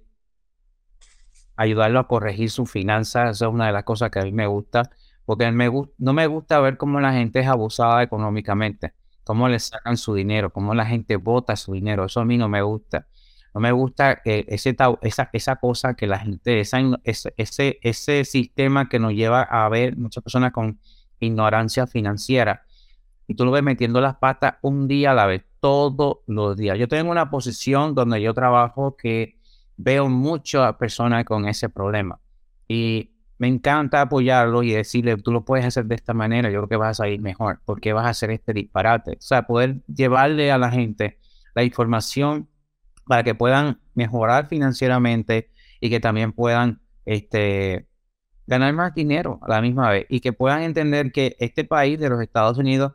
[1.56, 4.48] ayudarlo a corregir sus finanzas, esa es una de las cosas que a mí me
[4.48, 4.90] gusta
[5.26, 10.14] porque no me gusta ver cómo la gente es abusada económicamente, cómo le sacan su
[10.14, 13.08] dinero, cómo la gente bota su dinero, eso a mí no me gusta.
[13.56, 19.00] No me gusta ese, esa, esa cosa que la gente, esa, ese, ese sistema que
[19.00, 20.78] nos lleva a ver muchas personas con
[21.22, 22.66] ignorancia financiera.
[23.28, 26.78] Y tú lo ves metiendo las patas un día a la vez, todos los días.
[26.78, 29.40] Yo tengo una posición donde yo trabajo que
[29.78, 32.20] veo muchas personas con ese problema.
[32.68, 36.70] Y me encanta apoyarlo y decirle, tú lo puedes hacer de esta manera, yo creo
[36.70, 39.12] que vas a ir mejor, porque vas a hacer este disparate.
[39.14, 41.20] O sea, poder llevarle a la gente
[41.54, 42.50] la información
[43.06, 47.88] para que puedan mejorar financieramente y que también puedan este,
[48.48, 52.10] ganar más dinero a la misma vez y que puedan entender que este país de
[52.10, 52.94] los Estados Unidos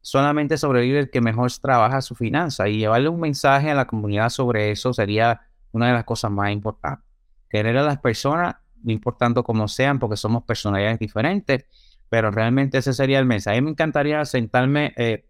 [0.00, 4.30] solamente sobrevive el que mejor trabaja su finanza y llevarle un mensaje a la comunidad
[4.30, 7.04] sobre eso sería una de las cosas más importantes.
[7.50, 11.64] Querer a las personas no importando cómo sean, porque somos personalidades diferentes,
[12.08, 13.58] pero realmente ese sería el mensaje.
[13.58, 15.26] A mí me encantaría sentarme, eh,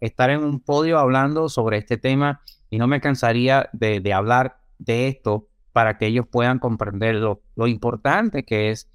[0.00, 5.08] estar en un podio hablando sobre este tema y no me cansaría de, hablar de
[5.08, 8.88] esto para que ellos puedan comprender lo, importante que es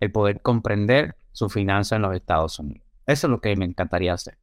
[0.00, 2.86] el poder comprender su finanza en los Estados Unidos.
[3.06, 4.38] Eso es lo que me encantaría hacer.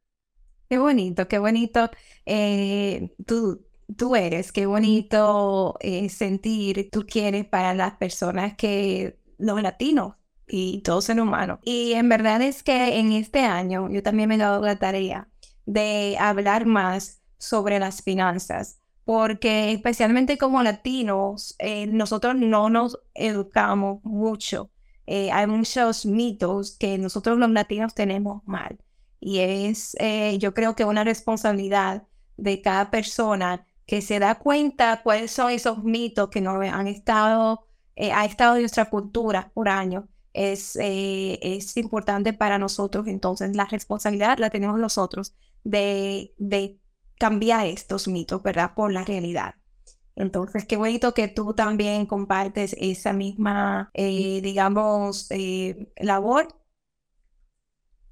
[0.68, 1.90] Qué bonito, qué bonito.
[2.24, 3.66] Eh, tú,
[3.96, 10.14] tú eres, qué bonito eh, sentir, tú quieres para las personas que, los latinos
[10.46, 11.58] y todo ser humano.
[11.64, 15.28] Y en verdad es que en este año yo también me he dado la tarea
[15.66, 24.02] de hablar más sobre las finanzas, porque especialmente como latinos, eh, nosotros no nos educamos
[24.04, 24.70] mucho.
[25.06, 28.78] Eh, hay muchos mitos que nosotros los latinos tenemos mal.
[29.18, 29.96] Y es,
[30.38, 32.04] yo creo que una responsabilidad
[32.36, 37.66] de cada persona que se da cuenta cuáles son esos mitos que nos han estado,
[37.96, 40.04] eh, ha estado en nuestra cultura por años.
[40.32, 46.78] Es, eh, es importante para nosotros, entonces la responsabilidad la tenemos nosotros de, de
[47.18, 48.72] cambiar estos mitos, ¿verdad?
[48.74, 49.56] Por la realidad.
[50.16, 55.28] Entonces, qué bonito que tú también compartes esa misma, eh, digamos,
[55.96, 56.48] labor.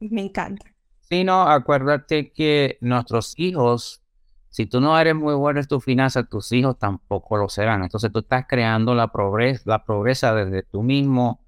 [0.00, 0.66] Me encanta.
[1.00, 4.02] Sí, no, acuérdate que nuestros hijos
[4.50, 7.84] si tú no eres muy bueno en tu finanzas, tus hijos tampoco lo serán.
[7.84, 11.40] Entonces tú estás creando la pobreza, la pobreza desde tú mismo.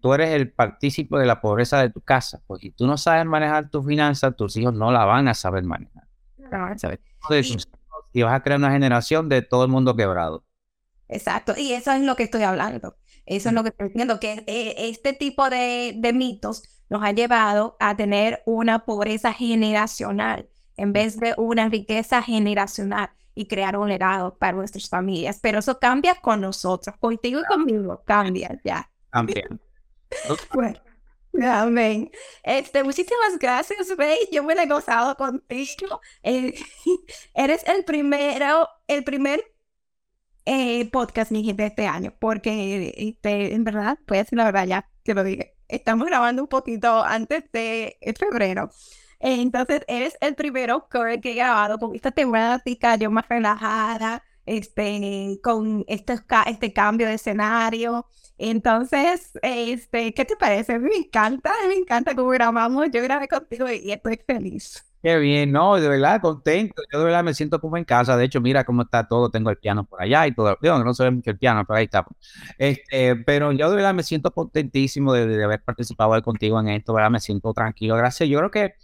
[0.00, 2.42] Tú eres el partícipe de la pobreza de tu casa.
[2.46, 5.64] Porque si tú no sabes manejar tus finanzas, tus hijos no la van a saber
[5.64, 6.08] manejar.
[8.12, 10.44] y vas a crear una generación de todo el mundo quebrado.
[11.08, 12.96] Exacto, y eso es lo que estoy hablando.
[13.26, 17.12] Eso es lo que estoy diciendo, que eh, este tipo de, de mitos nos ha
[17.12, 20.48] llevado a tener una pobreza generacional
[20.80, 25.38] en vez de una riqueza generacional y crear un legado para nuestras familias.
[25.42, 28.90] Pero eso cambia con nosotros, contigo y conmigo, cambia ya.
[29.10, 29.46] Cambia.
[30.54, 30.80] bueno,
[31.42, 32.10] amén.
[32.42, 34.20] Este, muchísimas gracias, Rey.
[34.32, 36.00] Yo me he gozado contigo.
[36.22, 36.54] Eh,
[37.34, 39.44] eres el primero, el primer
[40.46, 44.66] eh, podcast, mi gente, de este año, porque este, en verdad, puede ser la verdad
[44.66, 45.54] ya, que lo dije.
[45.68, 48.70] Estamos grabando un poquito antes de febrero.
[49.20, 55.84] Entonces, eres el primero que he grabado con esta temática, yo más relajada, este, con
[55.88, 56.14] este,
[56.46, 58.06] este cambio de escenario.
[58.38, 60.78] Entonces, este, ¿qué te parece?
[60.78, 62.86] Me encanta, me encanta cómo grabamos.
[62.92, 64.84] Yo grabé contigo y estoy feliz.
[65.02, 66.82] Qué bien, no, de verdad, contento.
[66.92, 68.16] Yo de verdad me siento como en casa.
[68.18, 69.30] De hecho, mira cómo está todo.
[69.30, 70.58] Tengo el piano por allá y todo.
[70.60, 72.06] Digo, no se ve mucho el piano, pero ahí está.
[72.58, 76.92] Este, pero yo de verdad me siento contentísimo de, de haber participado contigo en esto.
[76.92, 77.96] Verdad, me siento tranquilo.
[77.96, 78.28] Gracias.
[78.28, 78.74] Yo creo que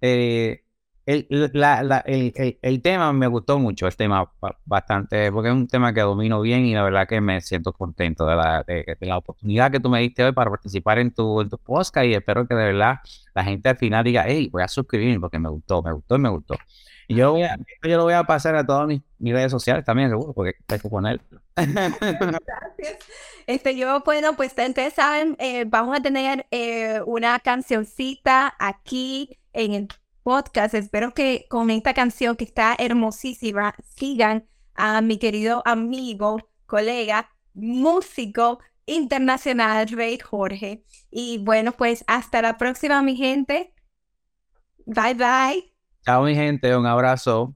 [0.00, 0.62] eh,
[1.06, 1.26] el,
[2.62, 4.28] el, tema me gustó mucho, el tema
[4.64, 8.26] bastante, porque es un tema que domino bien y la verdad que me siento contento
[8.26, 11.48] de la, de, la oportunidad que tú me diste hoy para participar en tu, en
[11.48, 12.96] tu podcast y espero que de verdad
[13.34, 16.28] la gente al final diga, hey, voy a suscribirme porque me gustó, me gustó me
[16.28, 16.56] gustó.
[17.08, 18.88] Y yo, voy a, yo lo voy a pasar a todas
[19.18, 21.20] mis, redes sociales también, seguro, porque hay que poner.
[21.56, 22.98] Gracias.
[23.46, 29.72] Este, yo, bueno, pues ustedes saben, eh, vamos a tener eh, una cancioncita aquí en
[29.72, 29.88] el
[30.22, 30.74] podcast.
[30.74, 38.58] Espero que con esta canción que está hermosísima, sigan a mi querido amigo, colega, músico
[38.86, 40.84] internacional, Rey Jorge.
[41.10, 43.72] Y bueno, pues hasta la próxima, mi gente.
[44.86, 45.72] Bye bye.
[46.04, 46.76] Chao, mi gente.
[46.76, 47.54] Un abrazo.